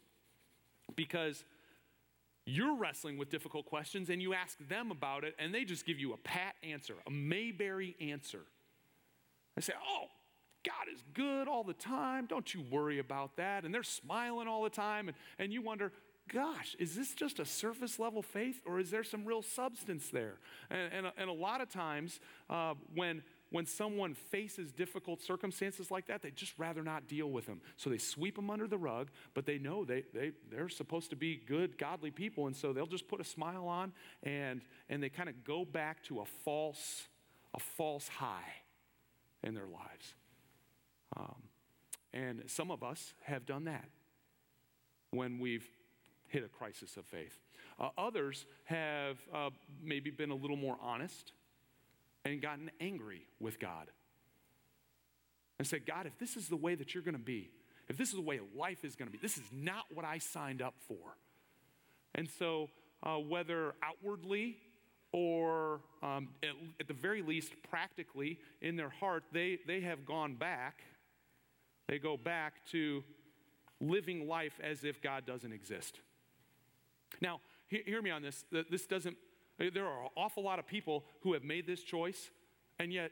because 0.94 1.42
you're 2.46 2.76
wrestling 2.76 3.18
with 3.18 3.28
difficult 3.28 3.66
questions 3.66 4.10
and 4.10 4.22
you 4.22 4.32
ask 4.32 4.56
them 4.68 4.92
about 4.92 5.24
it 5.24 5.34
and 5.40 5.52
they 5.52 5.64
just 5.64 5.84
give 5.84 5.98
you 5.98 6.12
a 6.12 6.16
pat 6.18 6.54
answer, 6.62 6.94
a 7.04 7.10
Mayberry 7.10 7.96
answer. 8.00 8.42
I 9.56 9.60
say, 9.60 9.72
oh, 9.76 10.06
God 10.64 10.86
is 10.94 11.02
good 11.14 11.48
all 11.48 11.64
the 11.64 11.74
time. 11.74 12.26
Don't 12.26 12.54
you 12.54 12.62
worry 12.70 13.00
about 13.00 13.36
that. 13.38 13.64
And 13.64 13.74
they're 13.74 13.82
smiling 13.82 14.46
all 14.46 14.62
the 14.62 14.70
time. 14.70 15.08
And, 15.08 15.16
and 15.40 15.52
you 15.52 15.62
wonder, 15.62 15.90
gosh, 16.32 16.76
is 16.78 16.94
this 16.94 17.12
just 17.12 17.40
a 17.40 17.44
surface 17.44 17.98
level 17.98 18.22
faith 18.22 18.62
or 18.64 18.78
is 18.78 18.90
there 18.90 19.02
some 19.02 19.24
real 19.24 19.42
substance 19.42 20.10
there? 20.10 20.34
And, 20.70 20.92
and, 20.92 21.12
and 21.18 21.28
a 21.28 21.32
lot 21.32 21.60
of 21.60 21.70
times, 21.70 22.20
uh, 22.48 22.74
when, 22.94 23.22
when 23.50 23.64
someone 23.64 24.14
faces 24.14 24.72
difficult 24.72 25.22
circumstances 25.22 25.90
like 25.90 26.06
that, 26.06 26.22
they 26.22 26.30
just 26.30 26.52
rather 26.58 26.82
not 26.82 27.08
deal 27.08 27.30
with 27.30 27.46
them. 27.46 27.60
So 27.76 27.88
they 27.88 27.98
sweep 27.98 28.36
them 28.36 28.50
under 28.50 28.66
the 28.66 28.76
rug, 28.76 29.08
but 29.34 29.46
they 29.46 29.58
know 29.58 29.84
they, 29.84 30.04
they, 30.12 30.32
they're 30.50 30.68
supposed 30.68 31.10
to 31.10 31.16
be 31.16 31.36
good, 31.36 31.78
godly 31.78 32.10
people. 32.10 32.46
And 32.46 32.54
so 32.54 32.72
they'll 32.72 32.86
just 32.86 33.08
put 33.08 33.20
a 33.20 33.24
smile 33.24 33.66
on 33.66 33.92
and, 34.22 34.60
and 34.90 35.02
they 35.02 35.08
kind 35.08 35.28
of 35.28 35.44
go 35.44 35.64
back 35.64 36.02
to 36.04 36.20
a 36.20 36.24
false, 36.44 37.08
a 37.54 37.58
false 37.58 38.08
high 38.08 38.52
in 39.42 39.54
their 39.54 39.66
lives. 39.66 40.14
Um, 41.16 41.42
and 42.12 42.42
some 42.46 42.70
of 42.70 42.82
us 42.82 43.14
have 43.22 43.46
done 43.46 43.64
that 43.64 43.88
when 45.10 45.38
we've 45.38 45.66
hit 46.26 46.44
a 46.44 46.48
crisis 46.48 46.98
of 46.98 47.06
faith. 47.06 47.38
Uh, 47.80 47.88
others 47.96 48.44
have 48.64 49.16
uh, 49.32 49.48
maybe 49.82 50.10
been 50.10 50.30
a 50.30 50.34
little 50.34 50.56
more 50.56 50.76
honest 50.82 51.32
and 52.24 52.40
gotten 52.42 52.70
angry 52.80 53.22
with 53.40 53.58
God 53.58 53.86
and 55.58 55.66
said, 55.66 55.86
God, 55.86 56.06
if 56.06 56.18
this 56.18 56.36
is 56.36 56.48
the 56.48 56.56
way 56.56 56.74
that 56.74 56.94
you're 56.94 57.02
going 57.02 57.16
to 57.16 57.20
be, 57.20 57.50
if 57.88 57.96
this 57.96 58.08
is 58.10 58.14
the 58.14 58.20
way 58.20 58.40
life 58.56 58.84
is 58.84 58.96
going 58.96 59.08
to 59.08 59.12
be, 59.12 59.18
this 59.18 59.36
is 59.36 59.44
not 59.52 59.84
what 59.92 60.04
I 60.04 60.18
signed 60.18 60.62
up 60.62 60.74
for. 60.86 61.16
And 62.14 62.28
so, 62.28 62.68
uh, 63.02 63.16
whether 63.16 63.74
outwardly 63.82 64.56
or 65.12 65.80
um, 66.02 66.28
at, 66.42 66.50
at 66.80 66.88
the 66.88 66.94
very 66.94 67.22
least, 67.22 67.52
practically 67.70 68.38
in 68.60 68.76
their 68.76 68.90
heart, 68.90 69.24
they, 69.32 69.58
they 69.66 69.80
have 69.80 70.04
gone 70.04 70.34
back. 70.34 70.82
They 71.88 71.98
go 71.98 72.16
back 72.16 72.54
to 72.72 73.02
living 73.80 74.28
life 74.28 74.60
as 74.62 74.84
if 74.84 75.00
God 75.00 75.24
doesn't 75.24 75.52
exist. 75.52 76.00
Now, 77.20 77.40
he- 77.68 77.82
hear 77.86 78.02
me 78.02 78.10
on 78.10 78.22
this. 78.22 78.44
Th- 78.50 78.66
This 78.68 78.86
doesn't, 78.86 79.16
there 79.58 79.86
are 79.86 80.04
an 80.04 80.10
awful 80.16 80.42
lot 80.42 80.58
of 80.58 80.66
people 80.66 81.04
who 81.22 81.32
have 81.32 81.44
made 81.44 81.66
this 81.66 81.82
choice 81.82 82.30
and 82.78 82.92
yet 82.92 83.10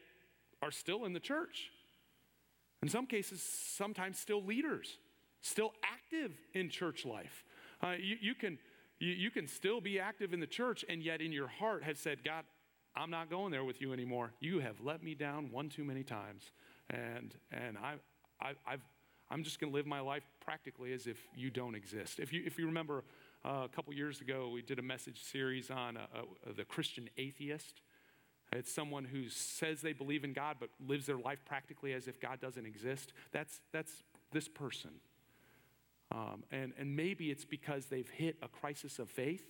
are 0.63 0.71
still 0.71 1.05
in 1.05 1.13
the 1.13 1.21
church. 1.21 1.71
In 2.83 2.89
some 2.89 3.07
cases, 3.07 3.43
sometimes 3.43 4.19
still 4.19 4.43
leaders, 4.43 4.99
still 5.41 5.73
active 5.83 6.33
in 6.55 6.71
church 6.71 7.05
life. 7.05 7.45
Uh, 7.83 7.95
you, 7.99 8.17
you, 8.21 8.35
can, 8.35 8.59
you, 8.99 9.13
you 9.13 9.31
can 9.31 9.47
still 9.49 9.81
be 9.81 9.99
active 9.99 10.33
in 10.33 10.41
the 10.41 10.47
church 10.47 10.85
and 10.89 11.03
yet 11.03 11.21
in 11.21 11.33
your 11.33 11.49
heart 11.49 11.83
have 11.83 11.99
said, 11.99 12.23
God, 12.25 12.45
I'm 12.95 13.11
not 13.11 13.29
going 13.29 13.51
there 13.51 13.65
with 13.65 13.81
you 13.81 13.93
anymore. 13.93 14.33
You 14.41 14.61
have 14.61 14.81
let 14.81 15.03
me 15.03 15.15
down 15.15 15.51
one 15.51 15.69
too 15.69 15.85
many 15.85 16.03
times. 16.03 16.51
And, 16.89 17.35
and 17.51 17.77
I, 17.77 17.95
I, 18.41 18.53
I've, 18.67 18.81
I'm 19.31 19.43
just 19.43 19.61
going 19.61 19.73
to 19.73 19.77
live 19.77 19.87
my 19.87 20.01
life 20.01 20.23
practically 20.41 20.93
as 20.93 21.07
if 21.07 21.19
you 21.35 21.51
don't 21.51 21.75
exist. 21.75 22.21
If 22.21 22.33
you, 22.33 22.43
if 22.47 22.59
you 22.59 22.67
remember 22.67 23.05
uh, 23.45 23.63
a 23.65 23.69
couple 23.69 23.93
years 23.95 24.21
ago, 24.21 24.51
we 24.53 24.63
did 24.63 24.79
a 24.79 24.83
message 24.83 25.23
series 25.23 25.71
on 25.71 25.97
uh, 25.97 26.01
uh, 26.15 26.53
the 26.57 26.65
Christian 26.65 27.09
atheist. 27.17 27.81
It's 28.53 28.73
someone 28.73 29.05
who 29.05 29.29
says 29.29 29.81
they 29.81 29.93
believe 29.93 30.25
in 30.25 30.33
God 30.33 30.57
but 30.61 30.71
lives 30.87 31.07
their 31.07 31.19
life 31.19 31.39
practically 31.45 31.93
as 31.93 32.09
if 32.09 32.21
God 32.21 32.41
doesn't 32.41 32.65
exist. 32.65 33.13
That's, 33.33 33.61
that's 33.73 34.03
this 34.33 34.49
person. 34.49 34.91
Um, 36.13 36.45
and, 36.51 36.73
and 36.79 36.95
maybe 36.95 37.31
it's 37.31 37.45
because 37.45 37.87
they've 37.87 38.09
hit 38.09 38.37
a 38.43 38.49
crisis 38.49 38.99
of 38.99 39.11
faith 39.11 39.45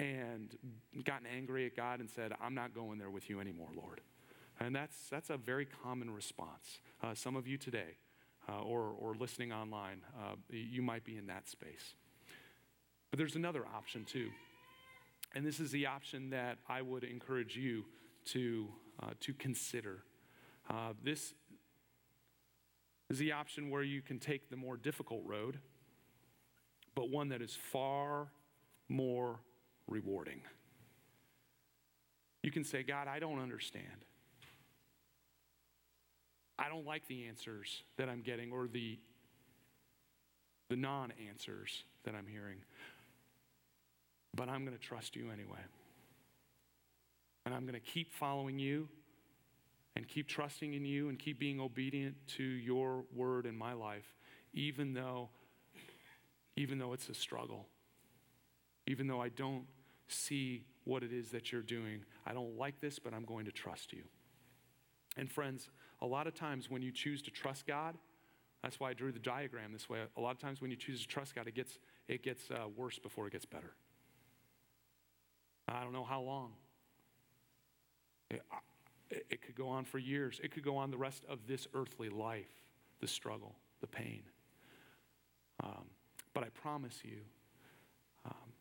and 0.00 0.56
gotten 1.04 1.26
angry 1.26 1.66
at 1.66 1.76
God 1.76 2.00
and 2.00 2.10
said, 2.10 2.32
I'm 2.40 2.54
not 2.54 2.74
going 2.74 2.98
there 2.98 3.10
with 3.10 3.30
you 3.30 3.40
anymore, 3.40 3.68
Lord. 3.76 4.00
And 4.60 4.74
that's, 4.74 4.96
that's 5.08 5.30
a 5.30 5.36
very 5.36 5.66
common 5.66 6.10
response. 6.12 6.80
Uh, 7.02 7.14
some 7.14 7.36
of 7.36 7.46
you 7.46 7.56
today, 7.56 7.96
uh, 8.48 8.60
or, 8.60 8.94
or 8.98 9.14
listening 9.14 9.52
online, 9.52 10.02
uh, 10.20 10.34
you 10.50 10.82
might 10.82 11.04
be 11.04 11.16
in 11.16 11.26
that 11.26 11.48
space. 11.48 11.94
But 13.14 13.18
there's 13.18 13.36
another 13.36 13.64
option 13.72 14.04
too. 14.04 14.30
And 15.36 15.46
this 15.46 15.60
is 15.60 15.70
the 15.70 15.86
option 15.86 16.30
that 16.30 16.58
I 16.68 16.82
would 16.82 17.04
encourage 17.04 17.56
you 17.56 17.84
to, 18.32 18.66
uh, 19.00 19.10
to 19.20 19.32
consider. 19.34 20.02
Uh, 20.68 20.94
this 21.00 21.32
is 23.08 23.18
the 23.18 23.30
option 23.30 23.70
where 23.70 23.84
you 23.84 24.02
can 24.02 24.18
take 24.18 24.50
the 24.50 24.56
more 24.56 24.76
difficult 24.76 25.22
road, 25.24 25.60
but 26.96 27.08
one 27.08 27.28
that 27.28 27.40
is 27.40 27.54
far 27.54 28.32
more 28.88 29.38
rewarding. 29.86 30.40
You 32.42 32.50
can 32.50 32.64
say, 32.64 32.82
God, 32.82 33.06
I 33.06 33.20
don't 33.20 33.38
understand. 33.38 34.06
I 36.58 36.68
don't 36.68 36.84
like 36.84 37.06
the 37.06 37.28
answers 37.28 37.84
that 37.96 38.08
I'm 38.08 38.22
getting 38.22 38.50
or 38.50 38.66
the, 38.66 38.98
the 40.68 40.74
non 40.74 41.12
answers 41.28 41.84
that 42.02 42.16
I'm 42.16 42.26
hearing. 42.26 42.58
But 44.34 44.48
I'm 44.48 44.64
going 44.64 44.76
to 44.76 44.82
trust 44.82 45.16
you 45.16 45.30
anyway. 45.30 45.60
And 47.46 47.54
I'm 47.54 47.62
going 47.62 47.74
to 47.74 47.80
keep 47.80 48.12
following 48.12 48.58
you 48.58 48.88
and 49.96 50.08
keep 50.08 50.28
trusting 50.28 50.74
in 50.74 50.84
you 50.84 51.08
and 51.08 51.18
keep 51.18 51.38
being 51.38 51.60
obedient 51.60 52.16
to 52.36 52.42
your 52.42 53.04
word 53.14 53.46
in 53.46 53.56
my 53.56 53.74
life, 53.74 54.14
even 54.52 54.94
though, 54.94 55.28
even 56.56 56.78
though 56.78 56.92
it's 56.92 57.08
a 57.08 57.14
struggle. 57.14 57.66
Even 58.86 59.06
though 59.06 59.20
I 59.20 59.28
don't 59.28 59.64
see 60.08 60.64
what 60.84 61.02
it 61.02 61.12
is 61.12 61.30
that 61.30 61.52
you're 61.52 61.62
doing. 61.62 62.04
I 62.26 62.32
don't 62.34 62.58
like 62.58 62.80
this, 62.80 62.98
but 62.98 63.14
I'm 63.14 63.24
going 63.24 63.46
to 63.46 63.52
trust 63.52 63.92
you. 63.92 64.02
And 65.16 65.30
friends, 65.30 65.68
a 66.02 66.06
lot 66.06 66.26
of 66.26 66.34
times 66.34 66.68
when 66.68 66.82
you 66.82 66.92
choose 66.92 67.22
to 67.22 67.30
trust 67.30 67.66
God, 67.66 67.94
that's 68.62 68.80
why 68.80 68.90
I 68.90 68.94
drew 68.94 69.12
the 69.12 69.18
diagram 69.18 69.72
this 69.72 69.88
way. 69.88 70.00
A 70.16 70.20
lot 70.20 70.32
of 70.32 70.38
times 70.38 70.60
when 70.60 70.70
you 70.70 70.76
choose 70.76 71.02
to 71.02 71.06
trust 71.08 71.34
God, 71.34 71.46
it 71.46 71.54
gets, 71.54 71.78
it 72.08 72.22
gets 72.22 72.50
uh, 72.50 72.68
worse 72.76 72.98
before 72.98 73.26
it 73.26 73.32
gets 73.32 73.44
better. 73.44 73.74
I 75.68 75.82
don't 75.82 75.92
know 75.92 76.04
how 76.04 76.20
long. 76.20 76.52
It, 78.30 78.42
it, 79.30 79.42
could 79.42 79.54
go 79.54 79.68
on 79.68 79.84
for 79.84 79.98
years. 79.98 80.40
It 80.42 80.50
could 80.50 80.64
go 80.64 80.76
on 80.76 80.90
the 80.90 80.96
rest 80.96 81.24
of 81.28 81.46
this 81.46 81.66
earthly 81.74 82.08
life, 82.08 82.50
the 83.00 83.06
struggle, 83.06 83.54
the 83.80 83.86
pain. 83.86 84.22
Um, 85.62 85.84
but 86.32 86.42
I 86.42 86.48
promise 86.48 87.00
you, 87.04 87.18
um, 88.26 88.52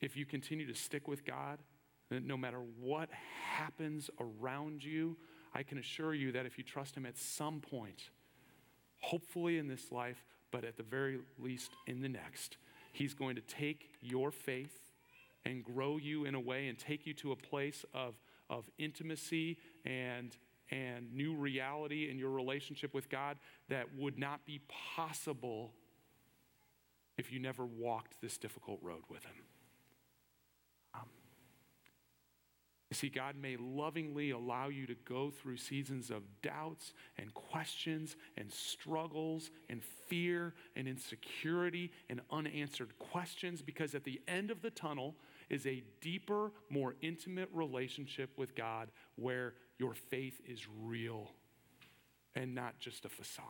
if 0.00 0.16
you 0.16 0.26
continue 0.26 0.66
to 0.66 0.74
stick 0.74 1.08
with 1.08 1.24
God, 1.24 1.58
no 2.10 2.36
matter 2.36 2.60
what 2.80 3.08
happens 3.56 4.10
around 4.20 4.84
you, 4.84 5.16
I 5.54 5.62
can 5.62 5.78
assure 5.78 6.14
you 6.14 6.32
that 6.32 6.46
if 6.46 6.58
you 6.58 6.64
trust 6.64 6.96
Him 6.96 7.06
at 7.06 7.18
some 7.18 7.60
point, 7.60 8.10
hopefully 9.00 9.58
in 9.58 9.68
this 9.68 9.90
life, 9.92 10.24
but 10.50 10.64
at 10.64 10.76
the 10.76 10.82
very 10.82 11.18
least 11.38 11.70
in 11.86 12.00
the 12.00 12.08
next, 12.08 12.56
He's 12.92 13.14
going 13.14 13.36
to 13.36 13.42
take 13.42 13.90
your 14.00 14.30
faith 14.30 14.87
and 15.44 15.62
grow 15.64 15.96
you 15.96 16.24
in 16.24 16.34
a 16.34 16.40
way 16.40 16.68
and 16.68 16.78
take 16.78 17.06
you 17.06 17.14
to 17.14 17.32
a 17.32 17.36
place 17.36 17.84
of, 17.94 18.14
of 18.50 18.68
intimacy 18.78 19.58
and, 19.84 20.36
and 20.70 21.12
new 21.12 21.34
reality 21.34 22.10
in 22.10 22.18
your 22.18 22.30
relationship 22.30 22.94
with 22.94 23.08
God 23.08 23.38
that 23.68 23.86
would 23.96 24.18
not 24.18 24.44
be 24.44 24.60
possible 24.96 25.72
if 27.16 27.32
you 27.32 27.40
never 27.40 27.66
walked 27.66 28.20
this 28.20 28.38
difficult 28.38 28.78
road 28.80 29.02
with 29.08 29.24
Him. 29.24 29.44
Um, 30.94 31.08
you 32.90 32.94
see, 32.94 33.08
God 33.10 33.34
may 33.36 33.56
lovingly 33.56 34.30
allow 34.30 34.68
you 34.68 34.86
to 34.86 34.94
go 35.04 35.30
through 35.30 35.58
seasons 35.58 36.10
of 36.10 36.22
doubts 36.42 36.94
and 37.18 37.34
questions 37.34 38.16
and 38.36 38.50
struggles 38.50 39.50
and 39.68 39.82
fear 40.08 40.54
and 40.74 40.88
insecurity 40.88 41.90
and 42.08 42.20
unanswered 42.30 42.98
questions 42.98 43.60
because 43.60 43.94
at 43.94 44.04
the 44.04 44.22
end 44.26 44.50
of 44.50 44.62
the 44.62 44.70
tunnel 44.70 45.16
is 45.50 45.66
a 45.66 45.82
deeper, 46.00 46.52
more 46.70 46.94
intimate 47.00 47.48
relationship 47.52 48.30
with 48.36 48.54
God 48.54 48.88
where 49.16 49.54
your 49.78 49.94
faith 49.94 50.40
is 50.46 50.66
real 50.82 51.30
and 52.34 52.54
not 52.54 52.78
just 52.78 53.04
a 53.04 53.08
facade. 53.08 53.44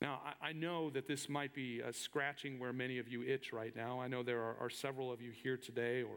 Now, 0.00 0.18
I, 0.42 0.52
know 0.52 0.90
that 0.90 1.06
this 1.06 1.28
might 1.28 1.54
be 1.54 1.80
scratching 1.92 2.58
where 2.58 2.72
many 2.72 2.98
of 2.98 3.06
you 3.06 3.22
itch 3.22 3.52
right 3.52 3.74
now. 3.76 4.00
I 4.00 4.08
know 4.08 4.24
there 4.24 4.42
are, 4.42 4.56
are 4.58 4.70
several 4.70 5.12
of 5.12 5.20
you 5.20 5.30
here 5.30 5.56
today 5.56 6.02
or 6.02 6.16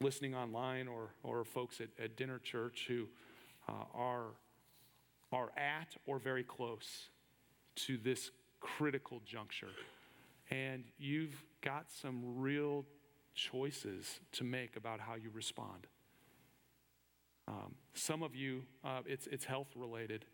listening 0.00 0.36
online 0.36 0.86
or, 0.86 1.10
or 1.24 1.44
folks 1.44 1.80
at, 1.80 1.88
at 2.02 2.16
dinner 2.16 2.38
church 2.38 2.84
who 2.86 3.08
uh, 3.68 3.72
are, 3.94 4.26
are 5.32 5.50
at 5.56 5.96
or 6.06 6.20
very 6.20 6.44
close 6.44 7.08
to 7.74 7.96
this 7.96 8.30
critical 8.60 9.20
juncture. 9.26 9.70
And 10.50 10.84
you've 10.96 11.42
got 11.66 11.90
some 11.90 12.22
real 12.38 12.86
choices 13.34 14.20
to 14.30 14.44
make 14.44 14.76
about 14.76 15.00
how 15.00 15.16
you 15.16 15.30
respond. 15.32 15.88
Um, 17.48 17.74
some 17.92 18.22
of 18.22 18.36
you, 18.36 18.62
uh, 18.84 19.00
it's, 19.04 19.26
it's 19.26 19.44
health 19.44 19.66
related. 19.74 20.24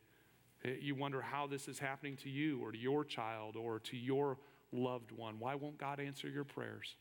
You 0.62 0.94
wonder 0.94 1.22
how 1.22 1.46
this 1.46 1.68
is 1.68 1.78
happening 1.78 2.16
to 2.18 2.28
you 2.28 2.60
or 2.62 2.70
to 2.70 2.78
your 2.78 3.02
child 3.02 3.56
or 3.56 3.80
to 3.80 3.96
your 3.96 4.38
loved 4.72 5.10
one. 5.10 5.36
Why 5.38 5.54
won't 5.54 5.78
God 5.78 6.00
answer 6.00 6.28
your 6.28 6.44
prayers? 6.44 6.96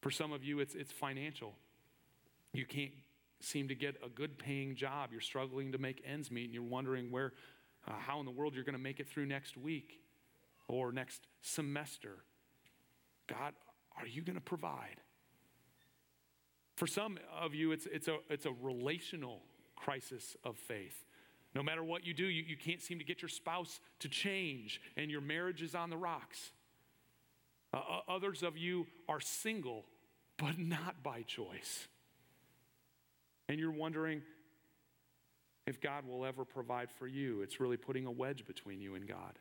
For 0.00 0.10
some 0.10 0.32
of 0.32 0.44
you, 0.44 0.60
it's, 0.60 0.76
it's 0.76 0.92
financial. 0.92 1.54
You 2.52 2.64
can't 2.64 2.92
seem 3.40 3.68
to 3.68 3.74
get 3.74 3.96
a 4.04 4.08
good 4.08 4.38
paying 4.38 4.76
job. 4.76 5.10
You're 5.10 5.20
struggling 5.20 5.72
to 5.72 5.78
make 5.78 6.02
ends 6.06 6.30
meet, 6.30 6.44
and 6.44 6.54
you're 6.54 6.62
wondering 6.62 7.10
where, 7.10 7.32
uh, 7.88 7.92
how 7.98 8.20
in 8.20 8.24
the 8.24 8.32
world 8.32 8.54
you're 8.54 8.64
going 8.64 8.76
to 8.76 8.82
make 8.82 9.00
it 9.00 9.08
through 9.08 9.26
next 9.26 9.56
week 9.56 10.00
or 10.68 10.92
next 10.92 11.26
semester. 11.40 12.18
God, 13.32 13.54
are 13.98 14.06
you 14.06 14.22
going 14.22 14.36
to 14.36 14.42
provide? 14.42 15.00
For 16.76 16.86
some 16.86 17.18
of 17.40 17.54
you, 17.54 17.72
it's, 17.72 17.86
it's, 17.86 18.08
a, 18.08 18.18
it's 18.28 18.46
a 18.46 18.52
relational 18.60 19.40
crisis 19.76 20.36
of 20.44 20.56
faith. 20.56 21.04
No 21.54 21.62
matter 21.62 21.84
what 21.84 22.06
you 22.06 22.14
do, 22.14 22.24
you, 22.24 22.42
you 22.46 22.56
can't 22.56 22.80
seem 22.80 22.98
to 22.98 23.04
get 23.04 23.22
your 23.22 23.28
spouse 23.28 23.80
to 24.00 24.08
change, 24.08 24.80
and 24.96 25.10
your 25.10 25.20
marriage 25.20 25.62
is 25.62 25.74
on 25.74 25.90
the 25.90 25.96
rocks. 25.96 26.52
Uh, 27.74 28.00
others 28.08 28.42
of 28.42 28.56
you 28.56 28.86
are 29.08 29.20
single, 29.20 29.84
but 30.38 30.58
not 30.58 31.02
by 31.02 31.22
choice. 31.22 31.88
And 33.48 33.58
you're 33.58 33.70
wondering 33.70 34.22
if 35.66 35.80
God 35.80 36.06
will 36.06 36.24
ever 36.24 36.44
provide 36.44 36.90
for 36.90 37.06
you. 37.06 37.42
It's 37.42 37.60
really 37.60 37.76
putting 37.76 38.06
a 38.06 38.10
wedge 38.10 38.46
between 38.46 38.80
you 38.80 38.94
and 38.94 39.06
God. 39.06 39.38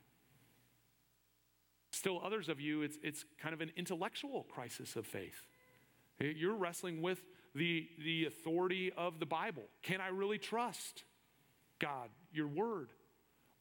Still, 2.01 2.19
others 2.25 2.49
of 2.49 2.59
you, 2.59 2.81
it's, 2.81 2.97
it's 3.03 3.25
kind 3.39 3.53
of 3.53 3.61
an 3.61 3.71
intellectual 3.77 4.47
crisis 4.49 4.95
of 4.95 5.05
faith. 5.05 5.45
You're 6.19 6.55
wrestling 6.55 7.03
with 7.03 7.21
the, 7.53 7.87
the 8.03 8.25
authority 8.25 8.91
of 8.97 9.19
the 9.19 9.27
Bible. 9.27 9.65
Can 9.83 10.01
I 10.01 10.07
really 10.07 10.39
trust 10.39 11.03
God, 11.77 12.09
your 12.33 12.47
word? 12.47 12.89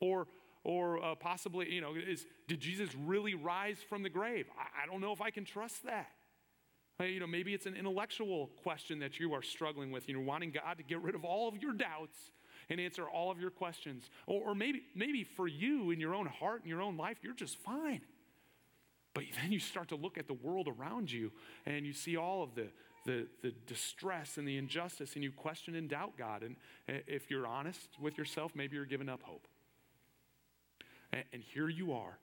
Or, 0.00 0.26
or 0.64 1.04
uh, 1.04 1.16
possibly, 1.16 1.70
you 1.70 1.82
know, 1.82 1.92
is, 1.94 2.24
did 2.48 2.60
Jesus 2.60 2.88
really 2.94 3.34
rise 3.34 3.76
from 3.90 4.02
the 4.02 4.08
grave? 4.08 4.46
I, 4.58 4.84
I 4.84 4.86
don't 4.86 5.02
know 5.02 5.12
if 5.12 5.20
I 5.20 5.28
can 5.28 5.44
trust 5.44 5.84
that. 5.84 6.08
You 6.98 7.20
know, 7.20 7.26
maybe 7.26 7.52
it's 7.52 7.66
an 7.66 7.76
intellectual 7.76 8.48
question 8.62 9.00
that 9.00 9.20
you 9.20 9.34
are 9.34 9.42
struggling 9.42 9.92
with. 9.92 10.08
You 10.08 10.14
know, 10.14 10.22
wanting 10.22 10.52
God 10.52 10.78
to 10.78 10.82
get 10.82 11.02
rid 11.02 11.14
of 11.14 11.26
all 11.26 11.46
of 11.46 11.62
your 11.62 11.74
doubts 11.74 12.16
and 12.70 12.80
answer 12.80 13.06
all 13.06 13.30
of 13.30 13.38
your 13.38 13.50
questions. 13.50 14.08
Or, 14.26 14.52
or 14.52 14.54
maybe, 14.54 14.80
maybe 14.94 15.24
for 15.24 15.46
you 15.46 15.90
in 15.90 16.00
your 16.00 16.14
own 16.14 16.24
heart 16.24 16.62
and 16.62 16.70
your 16.70 16.80
own 16.80 16.96
life, 16.96 17.18
you're 17.22 17.34
just 17.34 17.58
fine. 17.58 18.00
But 19.14 19.24
then 19.40 19.52
you 19.52 19.58
start 19.58 19.88
to 19.88 19.96
look 19.96 20.18
at 20.18 20.26
the 20.26 20.34
world 20.34 20.68
around 20.68 21.10
you 21.10 21.32
and 21.66 21.84
you 21.84 21.92
see 21.92 22.16
all 22.16 22.42
of 22.42 22.54
the, 22.54 22.68
the, 23.04 23.26
the 23.42 23.52
distress 23.66 24.36
and 24.36 24.46
the 24.46 24.56
injustice, 24.56 25.14
and 25.14 25.24
you 25.24 25.32
question 25.32 25.74
and 25.74 25.88
doubt 25.88 26.12
God. 26.16 26.42
And 26.42 26.56
eh, 26.88 27.00
if 27.06 27.30
you're 27.30 27.46
honest 27.46 27.88
with 28.00 28.18
yourself, 28.18 28.52
maybe 28.54 28.76
you're 28.76 28.84
giving 28.84 29.08
up 29.08 29.22
hope. 29.22 29.48
And, 31.12 31.24
and 31.32 31.42
here 31.42 31.68
you 31.68 31.92
are 31.92 32.18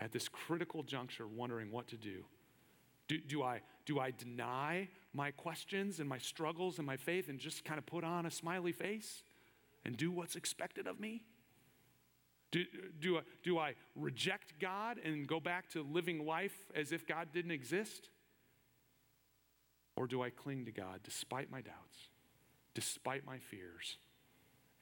at 0.00 0.12
this 0.12 0.28
critical 0.28 0.82
juncture, 0.82 1.26
wondering 1.26 1.70
what 1.70 1.88
to 1.88 1.96
do. 1.96 2.24
Do, 3.08 3.18
do, 3.18 3.42
I, 3.42 3.60
do 3.86 3.98
I 3.98 4.12
deny 4.12 4.88
my 5.12 5.30
questions 5.30 6.00
and 6.00 6.08
my 6.08 6.18
struggles 6.18 6.78
and 6.78 6.86
my 6.86 6.96
faith 6.96 7.28
and 7.28 7.38
just 7.38 7.64
kind 7.64 7.78
of 7.78 7.86
put 7.86 8.02
on 8.02 8.26
a 8.26 8.30
smiley 8.30 8.72
face 8.72 9.22
and 9.84 9.96
do 9.96 10.10
what's 10.10 10.36
expected 10.36 10.86
of 10.86 10.98
me? 10.98 11.24
Do, 12.54 12.64
do, 13.00 13.16
I, 13.16 13.20
do 13.42 13.58
I 13.58 13.74
reject 13.96 14.60
God 14.60 14.98
and 15.04 15.26
go 15.26 15.40
back 15.40 15.70
to 15.70 15.82
living 15.82 16.24
life 16.24 16.56
as 16.72 16.92
if 16.92 17.04
God 17.04 17.32
didn't 17.32 17.50
exist? 17.50 18.10
Or 19.96 20.06
do 20.06 20.22
I 20.22 20.30
cling 20.30 20.64
to 20.66 20.70
God 20.70 21.00
despite 21.02 21.50
my 21.50 21.60
doubts, 21.60 22.10
despite 22.72 23.26
my 23.26 23.38
fears, 23.38 23.96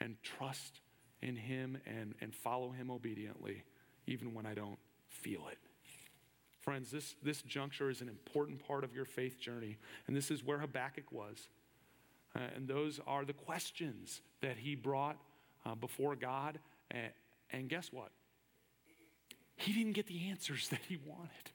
and 0.01 0.17
trust 0.23 0.81
in 1.23 1.35
Him 1.35 1.79
and, 1.87 2.15
and 2.21 2.35
follow 2.35 2.73
Him 2.73 2.91
obediently, 2.91 3.65
even 4.07 4.35
when 4.35 4.45
I 4.45 4.53
don't 4.53 4.79
feel 5.09 5.49
it? 5.51 5.59
Friends, 6.61 6.91
this, 6.91 7.17
this 7.23 7.41
juncture 7.41 7.89
is 7.89 8.03
an 8.03 8.09
important 8.11 8.67
part 8.69 8.85
of 8.85 8.95
your 8.95 9.07
faith 9.07 9.41
journey, 9.41 9.79
and 10.07 10.15
this 10.15 10.31
is 10.31 10.45
where 10.45 10.59
Habakkuk 10.59 11.11
was. 11.11 11.49
Uh, 12.37 12.41
and 12.55 12.69
those 12.69 13.01
are 13.07 13.25
the 13.25 13.33
questions 13.33 14.21
that 14.43 14.59
he 14.59 14.75
brought 14.75 15.17
uh, 15.65 15.75
before 15.75 16.15
God. 16.17 16.59
And, 16.91 17.13
and 17.53 17.69
guess 17.69 17.93
what? 17.93 18.11
He 19.57 19.73
didn't 19.73 19.93
get 19.93 20.07
the 20.07 20.31
answers 20.31 20.69
that 20.69 20.81
he 20.89 20.97
wanted. 20.97 21.53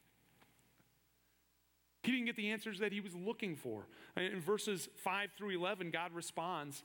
He 2.03 2.11
didn't 2.11 2.27
get 2.27 2.37
the 2.37 2.51
answers 2.51 2.79
that 2.79 2.93
he 2.93 3.01
was 3.01 3.13
looking 3.13 3.55
for. 3.57 3.85
In 4.15 4.39
verses 4.39 4.87
5 5.03 5.31
through 5.37 5.49
11, 5.49 5.91
God 5.91 6.13
responds 6.13 6.83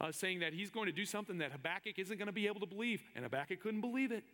uh, 0.00 0.10
saying 0.10 0.40
that 0.40 0.52
he's 0.52 0.70
going 0.70 0.86
to 0.86 0.92
do 0.92 1.04
something 1.04 1.38
that 1.38 1.52
Habakkuk 1.52 1.98
isn't 1.98 2.16
going 2.16 2.26
to 2.26 2.32
be 2.32 2.48
able 2.48 2.60
to 2.60 2.66
believe. 2.66 3.00
And 3.14 3.24
Habakkuk 3.24 3.60
couldn't 3.60 3.82
believe 3.82 4.10
it. 4.10 4.24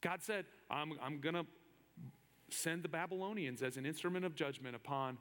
God 0.00 0.20
said, 0.20 0.46
I'm, 0.68 0.94
I'm 1.00 1.20
going 1.20 1.36
to 1.36 1.46
send 2.50 2.82
the 2.82 2.88
Babylonians 2.88 3.62
as 3.62 3.76
an 3.76 3.86
instrument 3.86 4.24
of 4.24 4.34
judgment 4.34 4.74
upon, 4.74 5.18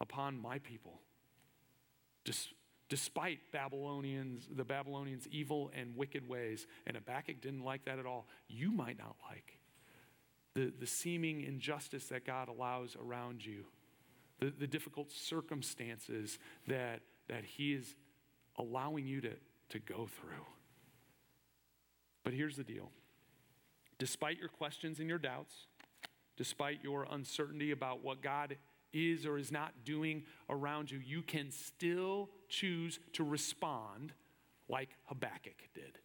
upon 0.00 0.40
my 0.40 0.58
people. 0.58 1.00
Des- 2.24 2.54
despite 2.90 3.38
Babylonians, 3.52 4.46
the 4.54 4.64
Babylonians' 4.64 5.26
evil 5.30 5.70
and 5.74 5.96
wicked 5.96 6.28
ways. 6.28 6.66
And 6.86 6.96
Habakkuk 6.96 7.40
didn't 7.40 7.64
like 7.64 7.86
that 7.86 7.98
at 7.98 8.04
all. 8.04 8.26
You 8.48 8.70
might 8.70 8.98
not 8.98 9.16
like 9.30 9.60
the, 10.54 10.72
the 10.78 10.86
seeming 10.86 11.42
injustice 11.42 12.06
that 12.06 12.26
God 12.26 12.48
allows 12.48 12.96
around 13.00 13.46
you, 13.46 13.64
the, 14.40 14.50
the 14.50 14.66
difficult 14.66 15.12
circumstances 15.12 16.38
that, 16.66 17.00
that 17.28 17.44
He 17.44 17.72
is 17.72 17.94
allowing 18.58 19.06
you 19.06 19.20
to, 19.20 19.32
to 19.70 19.78
go 19.78 20.08
through. 20.20 20.44
But 22.24 22.34
here's 22.34 22.56
the 22.56 22.64
deal 22.64 22.90
despite 23.98 24.38
your 24.38 24.48
questions 24.48 24.98
and 24.98 25.08
your 25.08 25.18
doubts, 25.18 25.66
despite 26.36 26.80
your 26.82 27.06
uncertainty 27.10 27.70
about 27.70 28.02
what 28.02 28.22
God 28.22 28.56
is 28.92 29.26
or 29.26 29.38
is 29.38 29.52
not 29.52 29.72
doing 29.84 30.24
around 30.48 30.90
you, 30.90 30.98
you 30.98 31.22
can 31.22 31.50
still 31.50 32.28
choose 32.48 32.98
to 33.12 33.24
respond 33.24 34.12
like 34.68 34.90
Habakkuk 35.06 35.68
did. 35.74 35.98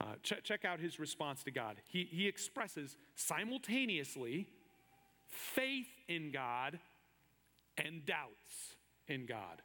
Uh, 0.00 0.14
ch- 0.22 0.42
check 0.42 0.64
out 0.64 0.80
his 0.80 0.98
response 0.98 1.42
to 1.44 1.50
God. 1.50 1.76
He, 1.86 2.08
he 2.10 2.26
expresses 2.26 2.96
simultaneously 3.14 4.48
faith 5.28 5.88
in 6.08 6.32
God 6.32 6.78
and 7.78 8.04
doubts 8.04 8.76
in 9.06 9.26
God. 9.26 9.62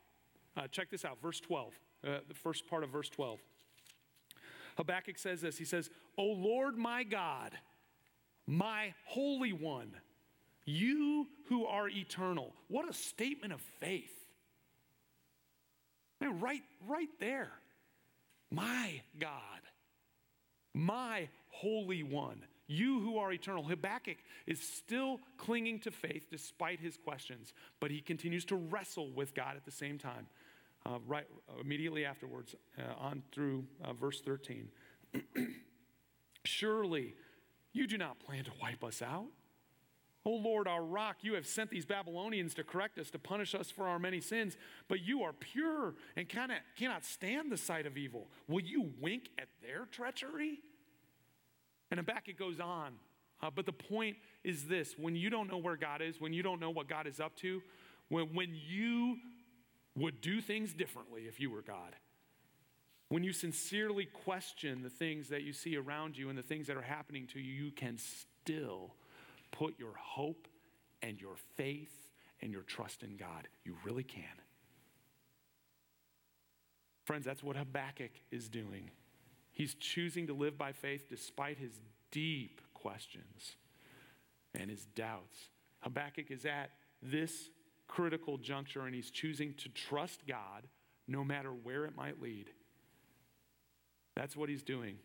Uh, 0.55 0.67
check 0.67 0.89
this 0.89 1.05
out, 1.05 1.21
verse 1.21 1.39
12, 1.39 1.73
uh, 2.05 2.17
the 2.27 2.33
first 2.33 2.67
part 2.67 2.83
of 2.83 2.89
verse 2.89 3.09
12. 3.09 3.39
Habakkuk 4.77 5.17
says 5.17 5.41
this 5.41 5.57
He 5.57 5.65
says, 5.65 5.89
O 6.17 6.23
Lord 6.23 6.77
my 6.77 7.03
God, 7.03 7.51
my 8.45 8.93
Holy 9.05 9.53
One, 9.53 9.91
you 10.67 11.27
who 11.47 11.65
are 11.65 11.87
eternal. 11.87 12.53
What 12.67 12.87
a 12.87 12.93
statement 12.93 13.53
of 13.53 13.61
faith. 13.79 14.13
Man, 16.19 16.39
right, 16.41 16.61
right 16.85 17.07
there. 17.19 17.51
My 18.51 19.01
God, 19.19 19.61
my 20.73 21.29
Holy 21.49 22.03
One, 22.03 22.43
you 22.67 22.99
who 22.99 23.17
are 23.17 23.31
eternal. 23.31 23.63
Habakkuk 23.63 24.17
is 24.45 24.61
still 24.61 25.19
clinging 25.37 25.79
to 25.79 25.91
faith 25.91 26.27
despite 26.29 26.79
his 26.79 26.97
questions, 26.97 27.53
but 27.79 27.89
he 27.89 28.01
continues 28.01 28.45
to 28.45 28.55
wrestle 28.55 29.11
with 29.11 29.33
God 29.33 29.55
at 29.55 29.65
the 29.65 29.71
same 29.71 29.97
time. 29.97 30.27
Uh, 30.85 30.99
right 31.05 31.25
immediately 31.59 32.05
afterwards, 32.05 32.55
uh, 32.77 32.93
on 32.99 33.21
through 33.33 33.65
uh, 33.83 33.91
verse 33.91 34.21
13. 34.21 34.69
Surely 36.45 37.13
you 37.73 37.87
do 37.87 37.97
not 37.97 38.19
plan 38.19 38.45
to 38.45 38.51
wipe 38.61 38.83
us 38.83 39.01
out. 39.01 39.27
O 40.27 40.31
Lord, 40.31 40.67
our 40.67 40.83
rock, 40.83 41.19
you 41.21 41.35
have 41.35 41.47
sent 41.47 41.69
these 41.69 41.85
Babylonians 41.85 42.53
to 42.55 42.63
correct 42.65 42.99
us, 42.99 43.09
to 43.11 43.17
punish 43.17 43.55
us 43.55 43.71
for 43.71 43.87
our 43.87 43.97
many 43.97 44.19
sins, 44.19 44.57
but 44.89 44.99
you 44.99 45.23
are 45.23 45.31
pure 45.31 45.93
and 46.17 46.27
cannot, 46.27 46.57
cannot 46.75 47.05
stand 47.05 47.49
the 47.49 47.55
sight 47.55 47.85
of 47.85 47.97
evil. 47.97 48.27
Will 48.49 48.59
you 48.59 48.91
wink 48.99 49.29
at 49.39 49.47
their 49.61 49.85
treachery? 49.85 50.59
And 51.89 51.97
then 51.97 51.99
Habakkuk 51.99 52.37
goes 52.37 52.59
on. 52.59 52.95
Uh, 53.41 53.49
but 53.55 53.65
the 53.65 53.71
point 53.71 54.17
is 54.43 54.65
this 54.65 54.95
when 54.97 55.15
you 55.15 55.29
don't 55.29 55.49
know 55.49 55.59
where 55.59 55.77
God 55.77 56.01
is, 56.01 56.19
when 56.19 56.33
you 56.33 56.43
don't 56.43 56.59
know 56.59 56.71
what 56.71 56.89
God 56.89 57.07
is 57.07 57.21
up 57.21 57.37
to, 57.37 57.61
when, 58.09 58.25
when 58.33 58.53
you 58.53 59.19
would 59.95 60.19
do 60.19 60.41
things 60.41 60.73
differently 60.73 61.21
if 61.21 61.39
you 61.39 61.49
were 61.49 61.61
God, 61.61 61.95
when 63.07 63.23
you 63.23 63.31
sincerely 63.31 64.03
question 64.25 64.83
the 64.83 64.89
things 64.89 65.29
that 65.29 65.43
you 65.43 65.53
see 65.53 65.77
around 65.77 66.17
you 66.17 66.27
and 66.27 66.37
the 66.37 66.43
things 66.43 66.67
that 66.67 66.75
are 66.75 66.81
happening 66.81 67.27
to 67.27 67.39
you, 67.39 67.65
you 67.65 67.71
can 67.71 67.97
still 67.97 68.91
put 69.51 69.79
your 69.79 69.93
hope 69.99 70.47
and 71.01 71.19
your 71.19 71.35
faith 71.55 72.09
and 72.41 72.51
your 72.51 72.63
trust 72.63 73.03
in 73.03 73.17
God. 73.17 73.47
You 73.63 73.75
really 73.83 74.03
can. 74.03 74.23
Friends, 77.05 77.25
that's 77.25 77.43
what 77.43 77.55
Habakkuk 77.55 78.11
is 78.31 78.49
doing. 78.49 78.91
He's 79.53 79.73
choosing 79.75 80.27
to 80.27 80.33
live 80.33 80.57
by 80.57 80.71
faith 80.71 81.07
despite 81.09 81.57
his 81.57 81.79
deep 82.11 82.61
questions 82.73 83.55
and 84.53 84.69
his 84.69 84.85
doubts. 84.85 85.49
Habakkuk 85.79 86.29
is 86.31 86.45
at 86.45 86.71
this 87.01 87.49
critical 87.87 88.37
juncture 88.37 88.85
and 88.85 88.93
he's 88.93 89.09
choosing 89.09 89.53
to 89.55 89.69
trust 89.69 90.27
God 90.27 90.67
no 91.07 91.23
matter 91.23 91.49
where 91.49 91.85
it 91.85 91.95
might 91.95 92.21
lead. 92.21 92.49
That's 94.15 94.35
what 94.35 94.49
he's 94.49 94.63
doing. 94.63 94.97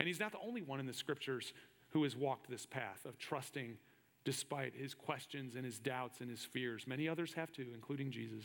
And 0.00 0.06
he's 0.06 0.20
not 0.20 0.32
the 0.32 0.38
only 0.38 0.62
one 0.62 0.80
in 0.80 0.86
the 0.86 0.94
scriptures 0.94 1.52
who 1.94 2.02
has 2.02 2.16
walked 2.16 2.50
this 2.50 2.66
path 2.66 3.06
of 3.06 3.16
trusting 3.18 3.78
despite 4.24 4.74
his 4.74 4.94
questions 4.94 5.54
and 5.54 5.64
his 5.64 5.78
doubts 5.78 6.20
and 6.20 6.28
his 6.28 6.44
fears. 6.44 6.86
Many 6.86 7.08
others 7.08 7.32
have 7.34 7.52
too, 7.52 7.68
including 7.72 8.10
Jesus. 8.10 8.44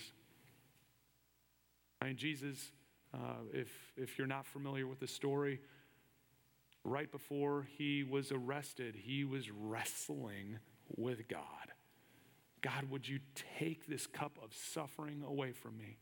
I 2.01 2.05
mean, 2.05 2.15
Jesus, 2.15 2.71
uh, 3.13 3.41
if, 3.51 3.69
if 3.97 4.17
you're 4.17 4.27
not 4.27 4.45
familiar 4.45 4.85
with 4.85 4.99
the 4.99 5.07
story, 5.07 5.59
right 6.85 7.11
before 7.11 7.67
he 7.77 8.03
was 8.03 8.31
arrested, 8.31 8.95
he 8.95 9.25
was 9.25 9.49
wrestling 9.51 10.59
with 10.95 11.27
God. 11.27 11.41
God, 12.61 12.89
would 12.89 13.07
you 13.07 13.19
take 13.57 13.87
this 13.87 14.05
cup 14.05 14.37
of 14.43 14.53
suffering 14.53 15.23
away 15.25 15.53
from 15.53 15.77
me? 15.77 15.97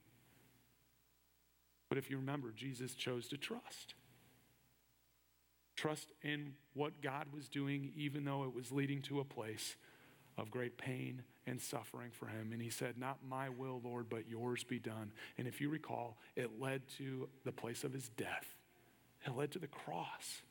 But 1.87 1.97
if 1.97 2.09
you 2.09 2.17
remember, 2.17 2.51
Jesus 2.51 2.93
chose 2.93 3.27
to 3.29 3.37
trust. 3.37 3.93
Trust 5.77 6.11
in 6.23 6.53
what 6.73 7.01
God 7.01 7.27
was 7.31 7.47
doing, 7.47 7.93
even 7.95 8.25
though 8.25 8.43
it 8.43 8.53
was 8.53 8.71
leading 8.71 9.01
to 9.03 9.19
a 9.19 9.23
place 9.23 9.75
of 10.35 10.49
great 10.51 10.77
pain 10.77 11.21
and 11.45 11.61
suffering 11.61 12.09
for 12.11 12.25
him. 12.25 12.51
And 12.51 12.61
he 12.61 12.71
said, 12.71 12.97
Not 12.97 13.19
my 13.27 13.49
will, 13.49 13.79
Lord, 13.83 14.07
but 14.09 14.27
yours 14.27 14.63
be 14.63 14.79
done. 14.79 15.11
And 15.37 15.47
if 15.47 15.61
you 15.61 15.69
recall, 15.69 16.17
it 16.35 16.59
led 16.59 16.81
to 16.97 17.29
the 17.45 17.51
place 17.51 17.83
of 17.83 17.93
his 17.93 18.09
death, 18.09 18.55
it 19.25 19.35
led 19.35 19.51
to 19.51 19.59
the 19.59 19.67
cross, 19.67 20.41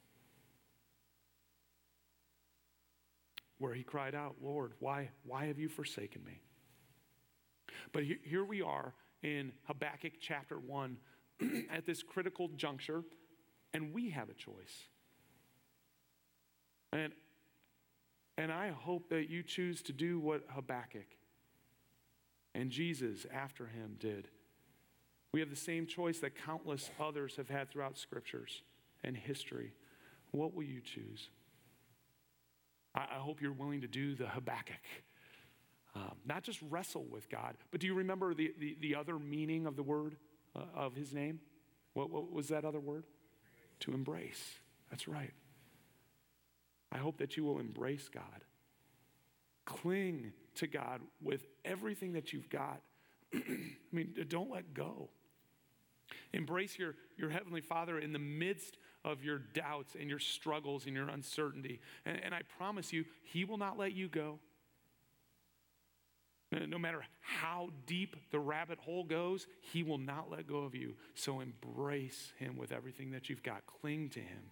where 3.58 3.74
he 3.74 3.82
cried 3.82 4.14
out, 4.14 4.36
Lord, 4.40 4.74
why, 4.78 5.10
why 5.24 5.46
have 5.46 5.58
you 5.58 5.68
forsaken 5.68 6.22
me? 6.24 6.40
But 7.92 8.04
here 8.22 8.44
we 8.44 8.62
are 8.62 8.94
in 9.22 9.52
Habakkuk 9.64 10.14
chapter 10.20 10.58
1 10.58 10.96
at 11.70 11.84
this 11.84 12.02
critical 12.02 12.48
juncture, 12.56 13.02
and 13.74 13.92
we 13.92 14.10
have 14.10 14.28
a 14.28 14.34
choice. 14.34 14.88
And, 16.96 17.12
and 18.38 18.50
I 18.50 18.70
hope 18.70 19.10
that 19.10 19.28
you 19.28 19.42
choose 19.42 19.82
to 19.82 19.92
do 19.92 20.18
what 20.18 20.44
Habakkuk 20.48 21.06
and 22.54 22.70
Jesus 22.70 23.26
after 23.32 23.66
him 23.66 23.96
did. 23.98 24.28
We 25.32 25.40
have 25.40 25.50
the 25.50 25.56
same 25.56 25.86
choice 25.86 26.20
that 26.20 26.42
countless 26.46 26.90
others 26.98 27.36
have 27.36 27.50
had 27.50 27.70
throughout 27.70 27.98
scriptures 27.98 28.62
and 29.04 29.14
history. 29.14 29.74
What 30.30 30.54
will 30.54 30.62
you 30.62 30.80
choose? 30.80 31.28
I, 32.94 33.00
I 33.00 33.18
hope 33.18 33.42
you're 33.42 33.52
willing 33.52 33.82
to 33.82 33.88
do 33.88 34.14
the 34.14 34.28
Habakkuk. 34.28 34.76
Um, 35.94 36.12
not 36.24 36.42
just 36.44 36.60
wrestle 36.70 37.04
with 37.10 37.28
God, 37.28 37.56
but 37.70 37.80
do 37.80 37.86
you 37.86 37.94
remember 37.94 38.32
the, 38.32 38.54
the, 38.58 38.76
the 38.80 38.94
other 38.94 39.18
meaning 39.18 39.66
of 39.66 39.76
the 39.76 39.82
word 39.82 40.16
uh, 40.54 40.60
of 40.74 40.94
his 40.94 41.12
name? 41.12 41.40
What, 41.92 42.10
what 42.10 42.32
was 42.32 42.48
that 42.48 42.64
other 42.64 42.80
word? 42.80 43.04
To 43.80 43.92
embrace. 43.92 44.54
That's 44.90 45.08
right. 45.08 45.32
I 46.96 46.98
hope 46.98 47.18
that 47.18 47.36
you 47.36 47.44
will 47.44 47.58
embrace 47.58 48.08
God. 48.08 48.22
Cling 49.66 50.32
to 50.54 50.66
God 50.66 51.02
with 51.22 51.44
everything 51.62 52.14
that 52.14 52.32
you've 52.32 52.48
got. 52.48 52.80
I 53.34 53.38
mean, 53.92 54.14
don't 54.28 54.50
let 54.50 54.72
go. 54.72 55.10
Embrace 56.32 56.78
your, 56.78 56.94
your 57.18 57.28
Heavenly 57.28 57.60
Father 57.60 57.98
in 57.98 58.14
the 58.14 58.18
midst 58.18 58.78
of 59.04 59.22
your 59.22 59.38
doubts 59.38 59.94
and 59.98 60.08
your 60.08 60.18
struggles 60.18 60.86
and 60.86 60.96
your 60.96 61.08
uncertainty. 61.08 61.80
And, 62.06 62.18
and 62.24 62.34
I 62.34 62.40
promise 62.56 62.94
you, 62.94 63.04
He 63.24 63.44
will 63.44 63.58
not 63.58 63.76
let 63.76 63.92
you 63.92 64.08
go. 64.08 64.38
No 66.50 66.78
matter 66.78 67.02
how 67.20 67.68
deep 67.86 68.16
the 68.30 68.38
rabbit 68.38 68.78
hole 68.78 69.04
goes, 69.04 69.46
He 69.60 69.82
will 69.82 69.98
not 69.98 70.30
let 70.30 70.46
go 70.46 70.60
of 70.60 70.74
you. 70.74 70.94
So 71.14 71.40
embrace 71.40 72.32
Him 72.38 72.56
with 72.56 72.72
everything 72.72 73.10
that 73.10 73.28
you've 73.28 73.42
got, 73.42 73.66
cling 73.66 74.08
to 74.10 74.20
Him. 74.20 74.50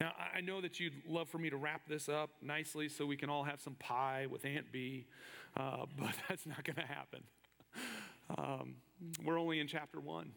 Now, 0.00 0.12
I 0.34 0.40
know 0.40 0.60
that 0.60 0.78
you'd 0.78 0.92
love 1.08 1.28
for 1.28 1.38
me 1.38 1.50
to 1.50 1.56
wrap 1.56 1.88
this 1.88 2.08
up 2.08 2.30
nicely 2.40 2.88
so 2.88 3.04
we 3.04 3.16
can 3.16 3.28
all 3.28 3.42
have 3.42 3.60
some 3.60 3.74
pie 3.74 4.26
with 4.30 4.44
Aunt 4.44 4.70
Bee, 4.70 5.06
uh, 5.56 5.86
but 5.98 6.14
that's 6.28 6.46
not 6.46 6.62
going 6.62 6.76
to 6.76 6.86
happen. 6.86 7.22
Um, 8.36 8.74
we're 9.24 9.38
only 9.38 9.58
in 9.58 9.66
chapter 9.66 9.98
one, 9.98 10.30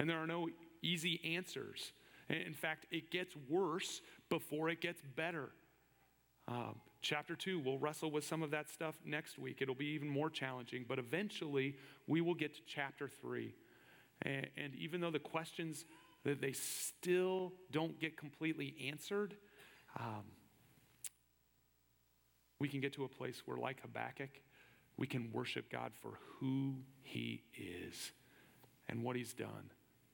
and 0.00 0.08
there 0.08 0.18
are 0.18 0.26
no 0.26 0.48
easy 0.82 1.20
answers. 1.36 1.92
In 2.30 2.54
fact, 2.54 2.86
it 2.90 3.10
gets 3.10 3.34
worse 3.48 4.00
before 4.30 4.68
it 4.68 4.80
gets 4.80 5.02
better. 5.14 5.50
Um, 6.48 6.76
chapter 7.02 7.36
two, 7.36 7.60
we'll 7.60 7.78
wrestle 7.78 8.10
with 8.10 8.24
some 8.24 8.42
of 8.42 8.50
that 8.52 8.70
stuff 8.70 8.94
next 9.04 9.38
week. 9.38 9.58
It'll 9.60 9.74
be 9.74 9.86
even 9.88 10.08
more 10.08 10.30
challenging, 10.30 10.84
but 10.88 10.98
eventually 10.98 11.76
we 12.06 12.20
will 12.20 12.34
get 12.34 12.54
to 12.54 12.60
chapter 12.66 13.08
three. 13.08 13.54
And, 14.22 14.46
and 14.56 14.74
even 14.74 15.00
though 15.00 15.10
the 15.10 15.18
questions 15.18 15.84
that 16.26 16.40
they 16.40 16.52
still 16.52 17.52
don't 17.70 18.00
get 18.00 18.16
completely 18.16 18.74
answered, 18.88 19.36
um, 19.98 20.24
we 22.58 22.68
can 22.68 22.80
get 22.80 22.92
to 22.94 23.04
a 23.04 23.08
place 23.08 23.42
where, 23.46 23.56
like 23.56 23.80
Habakkuk, 23.80 24.40
we 24.96 25.06
can 25.06 25.30
worship 25.30 25.70
God 25.70 25.92
for 26.02 26.18
who 26.40 26.78
He 27.02 27.44
is 27.56 28.10
and 28.88 29.04
what 29.04 29.14
He's 29.14 29.34
done. 29.34 29.70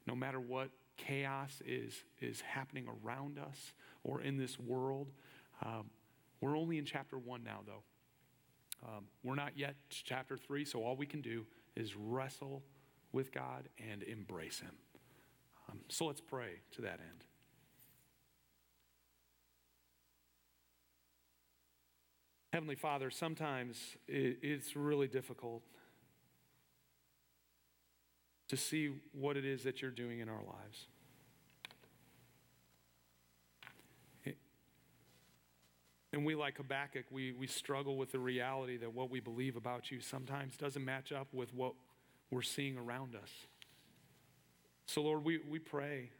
No 0.06 0.14
matter 0.14 0.38
what 0.38 0.68
chaos 0.98 1.62
is, 1.64 1.94
is 2.20 2.42
happening 2.42 2.86
around 3.02 3.38
us 3.38 3.72
or 4.04 4.20
in 4.20 4.36
this 4.36 4.58
world, 4.58 5.10
um, 5.64 5.88
we're 6.42 6.58
only 6.58 6.76
in 6.76 6.84
chapter 6.84 7.16
one 7.16 7.42
now, 7.42 7.60
though. 7.64 7.82
Um, 8.86 9.04
we're 9.22 9.36
not 9.36 9.56
yet 9.56 9.76
chapter 9.88 10.36
three, 10.36 10.66
so 10.66 10.84
all 10.84 10.96
we 10.96 11.06
can 11.06 11.22
do 11.22 11.46
is 11.74 11.96
wrestle 11.96 12.64
with 13.12 13.32
God 13.32 13.70
and 13.90 14.02
embrace 14.02 14.58
Him. 14.60 14.72
Um, 15.70 15.80
so 15.88 16.06
let's 16.06 16.20
pray 16.20 16.60
to 16.72 16.82
that 16.82 17.00
end. 17.00 17.24
Heavenly 22.52 22.74
Father, 22.74 23.10
sometimes 23.10 23.96
it's 24.06 24.76
really 24.76 25.08
difficult 25.08 25.62
to 28.48 28.56
see 28.58 28.90
what 29.12 29.38
it 29.38 29.46
is 29.46 29.62
that 29.62 29.80
you're 29.80 29.90
doing 29.90 30.20
in 30.20 30.28
our 30.28 30.42
lives. 30.44 30.86
And 36.12 36.26
we, 36.26 36.34
like 36.34 36.58
Habakkuk, 36.58 37.06
we, 37.10 37.32
we 37.32 37.46
struggle 37.46 37.96
with 37.96 38.12
the 38.12 38.18
reality 38.18 38.76
that 38.76 38.92
what 38.92 39.10
we 39.10 39.20
believe 39.20 39.56
about 39.56 39.90
you 39.90 40.00
sometimes 40.00 40.56
doesn't 40.56 40.84
match 40.84 41.10
up 41.10 41.28
with 41.32 41.54
what 41.54 41.72
we're 42.30 42.42
seeing 42.42 42.76
around 42.76 43.14
us. 43.16 43.30
So, 44.86 45.02
Lord, 45.02 45.24
we, 45.24 45.38
we 45.48 45.58
pray 45.58 46.10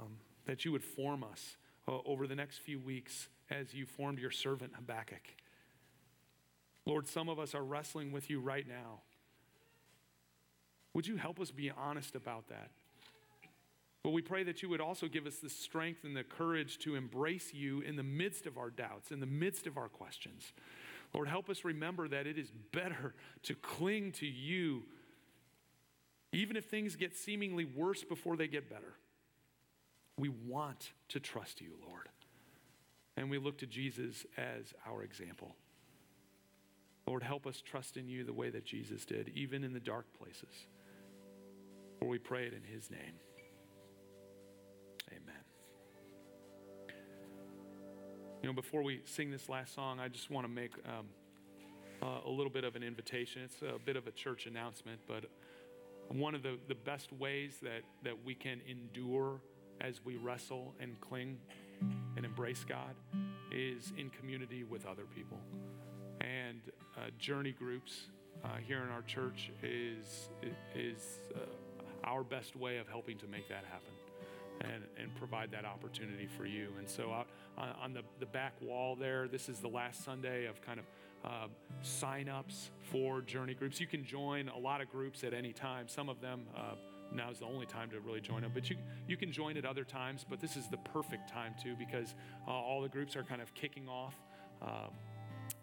um, 0.00 0.16
that 0.46 0.64
you 0.64 0.72
would 0.72 0.84
form 0.84 1.24
us 1.24 1.56
uh, 1.88 1.98
over 2.04 2.26
the 2.26 2.34
next 2.34 2.58
few 2.58 2.78
weeks 2.78 3.28
as 3.50 3.74
you 3.74 3.86
formed 3.86 4.18
your 4.18 4.30
servant 4.30 4.72
Habakkuk. 4.74 5.22
Lord, 6.84 7.08
some 7.08 7.28
of 7.28 7.38
us 7.38 7.54
are 7.54 7.64
wrestling 7.64 8.12
with 8.12 8.30
you 8.30 8.40
right 8.40 8.66
now. 8.66 9.00
Would 10.94 11.06
you 11.06 11.16
help 11.16 11.40
us 11.40 11.50
be 11.50 11.70
honest 11.70 12.14
about 12.14 12.48
that? 12.48 12.70
But 14.02 14.10
we 14.10 14.22
pray 14.22 14.44
that 14.44 14.62
you 14.62 14.68
would 14.68 14.80
also 14.80 15.08
give 15.08 15.26
us 15.26 15.38
the 15.38 15.50
strength 15.50 16.04
and 16.04 16.16
the 16.16 16.22
courage 16.22 16.78
to 16.78 16.94
embrace 16.94 17.52
you 17.52 17.80
in 17.80 17.96
the 17.96 18.04
midst 18.04 18.46
of 18.46 18.56
our 18.56 18.70
doubts, 18.70 19.10
in 19.10 19.18
the 19.18 19.26
midst 19.26 19.66
of 19.66 19.76
our 19.76 19.88
questions. 19.88 20.52
Lord, 21.12 21.28
help 21.28 21.50
us 21.50 21.64
remember 21.64 22.06
that 22.08 22.26
it 22.26 22.38
is 22.38 22.52
better 22.72 23.14
to 23.42 23.54
cling 23.56 24.12
to 24.12 24.26
you, 24.26 24.84
even 26.36 26.54
if 26.56 26.66
things 26.66 26.96
get 26.96 27.16
seemingly 27.16 27.64
worse 27.64 28.04
before 28.04 28.36
they 28.36 28.46
get 28.46 28.68
better. 28.68 28.92
We 30.18 30.28
want 30.28 30.92
to 31.08 31.20
trust 31.20 31.62
you, 31.62 31.70
Lord. 31.86 32.08
And 33.16 33.30
we 33.30 33.38
look 33.38 33.58
to 33.58 33.66
Jesus 33.66 34.26
as 34.36 34.74
our 34.86 35.02
example. 35.02 35.56
Lord, 37.06 37.22
help 37.22 37.46
us 37.46 37.62
trust 37.62 37.96
in 37.96 38.08
you 38.08 38.22
the 38.22 38.34
way 38.34 38.50
that 38.50 38.66
Jesus 38.66 39.06
did, 39.06 39.30
even 39.34 39.64
in 39.64 39.72
the 39.72 39.80
dark 39.80 40.04
places. 40.18 40.66
For 41.98 42.08
we 42.08 42.18
pray 42.18 42.44
it 42.44 42.52
in 42.52 42.62
his 42.62 42.90
name. 42.90 43.14
Amen. 45.10 45.42
You 48.42 48.48
know, 48.50 48.54
before 48.54 48.82
we 48.82 49.00
sing 49.06 49.30
this 49.30 49.48
last 49.48 49.74
song, 49.74 50.00
I 50.00 50.08
just 50.08 50.30
want 50.30 50.46
to 50.46 50.52
make 50.52 50.72
um, 50.84 51.06
uh, 52.02 52.28
a 52.28 52.30
little 52.30 52.52
bit 52.52 52.64
of 52.64 52.76
an 52.76 52.82
invitation. 52.82 53.42
It's 53.42 53.62
a 53.62 53.78
bit 53.78 53.96
of 53.96 54.06
a 54.06 54.10
church 54.10 54.46
announcement, 54.46 55.00
but 55.08 55.24
one 56.08 56.34
of 56.34 56.42
the, 56.42 56.58
the 56.68 56.74
best 56.74 57.12
ways 57.12 57.58
that, 57.62 57.82
that 58.04 58.24
we 58.24 58.34
can 58.34 58.60
endure 58.68 59.40
as 59.80 60.04
we 60.04 60.16
wrestle 60.16 60.74
and 60.80 61.00
cling 61.00 61.38
and 62.16 62.24
embrace 62.24 62.64
God 62.64 62.94
is 63.50 63.92
in 63.98 64.10
community 64.10 64.64
with 64.64 64.86
other 64.86 65.04
people. 65.14 65.38
And 66.20 66.60
uh, 66.96 67.10
journey 67.18 67.52
groups 67.52 68.06
uh, 68.44 68.48
here 68.66 68.82
in 68.82 68.88
our 68.88 69.02
church 69.02 69.50
is, 69.62 70.28
is 70.74 71.18
uh, 71.34 71.38
our 72.04 72.22
best 72.22 72.56
way 72.56 72.78
of 72.78 72.88
helping 72.88 73.18
to 73.18 73.26
make 73.26 73.48
that 73.48 73.64
happen 73.70 73.92
and, 74.60 74.84
and 74.98 75.14
provide 75.16 75.50
that 75.50 75.64
opportunity 75.64 76.26
for 76.26 76.46
you. 76.46 76.68
And 76.78 76.88
so, 76.88 77.12
out 77.12 77.26
on, 77.58 77.68
on 77.82 77.92
the, 77.92 78.02
the 78.20 78.26
back 78.26 78.54
wall 78.60 78.96
there, 78.96 79.28
this 79.28 79.48
is 79.48 79.58
the 79.58 79.68
last 79.68 80.04
Sunday 80.04 80.46
of 80.46 80.60
kind 80.62 80.78
of 80.78 80.86
uh, 81.26 81.48
sign 81.82 82.28
ups 82.28 82.70
for 82.90 83.20
journey 83.20 83.54
groups. 83.54 83.80
You 83.80 83.86
can 83.86 84.04
join 84.04 84.48
a 84.48 84.58
lot 84.58 84.80
of 84.80 84.90
groups 84.90 85.24
at 85.24 85.34
any 85.34 85.52
time. 85.52 85.88
Some 85.88 86.08
of 86.08 86.20
them, 86.20 86.46
uh, 86.56 86.74
now 87.12 87.30
is 87.30 87.38
the 87.38 87.46
only 87.46 87.66
time 87.66 87.90
to 87.90 88.00
really 88.00 88.20
join 88.20 88.42
them, 88.42 88.50
but 88.54 88.68
you, 88.68 88.76
you 89.08 89.16
can 89.16 89.32
join 89.32 89.56
at 89.56 89.64
other 89.64 89.84
times. 89.84 90.24
But 90.28 90.40
this 90.40 90.56
is 90.56 90.68
the 90.68 90.76
perfect 90.78 91.28
time 91.28 91.54
too 91.62 91.74
because 91.78 92.14
uh, 92.46 92.50
all 92.50 92.82
the 92.82 92.88
groups 92.88 93.16
are 93.16 93.22
kind 93.22 93.42
of 93.42 93.54
kicking 93.54 93.88
off 93.88 94.14
um, 94.62 94.70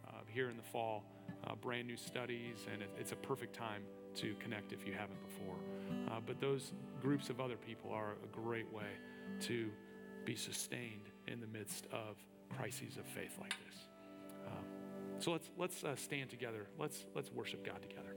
uh, 0.08 0.12
here 0.28 0.50
in 0.50 0.58
the 0.58 0.64
fall, 0.64 1.04
uh, 1.48 1.56
brand 1.56 1.88
new 1.88 1.98
studies, 1.98 2.66
and 2.72 2.82
it, 2.82 2.90
it's 3.00 3.12
a 3.12 3.18
perfect 3.18 3.56
time 3.56 3.84
to 4.16 4.36
connect 4.36 4.72
if 4.72 4.86
you 4.86 4.94
haven't 4.94 5.22
before. 5.28 5.56
Uh, 6.10 6.20
but 6.26 6.40
those 6.40 6.74
groups 7.02 7.30
of 7.30 7.40
other 7.40 7.56
people 7.56 7.92
are 7.92 8.14
a 8.24 8.28
great 8.28 8.72
way 8.72 8.84
to 9.42 9.70
be 10.26 10.36
sustained 10.36 11.10
in 11.28 11.40
the 11.40 11.48
midst 11.48 11.88
of 11.92 12.18
crises 12.50 12.98
of 12.98 13.06
faith 13.06 13.38
like 13.40 13.56
this. 13.66 13.88
Um, 14.46 14.66
so 15.24 15.32
let's 15.32 15.50
let's 15.58 15.84
uh, 15.84 15.96
stand 15.96 16.30
together. 16.30 16.68
Let's 16.78 17.06
let's 17.16 17.32
worship 17.32 17.66
God 17.66 17.82
together. 17.82 18.13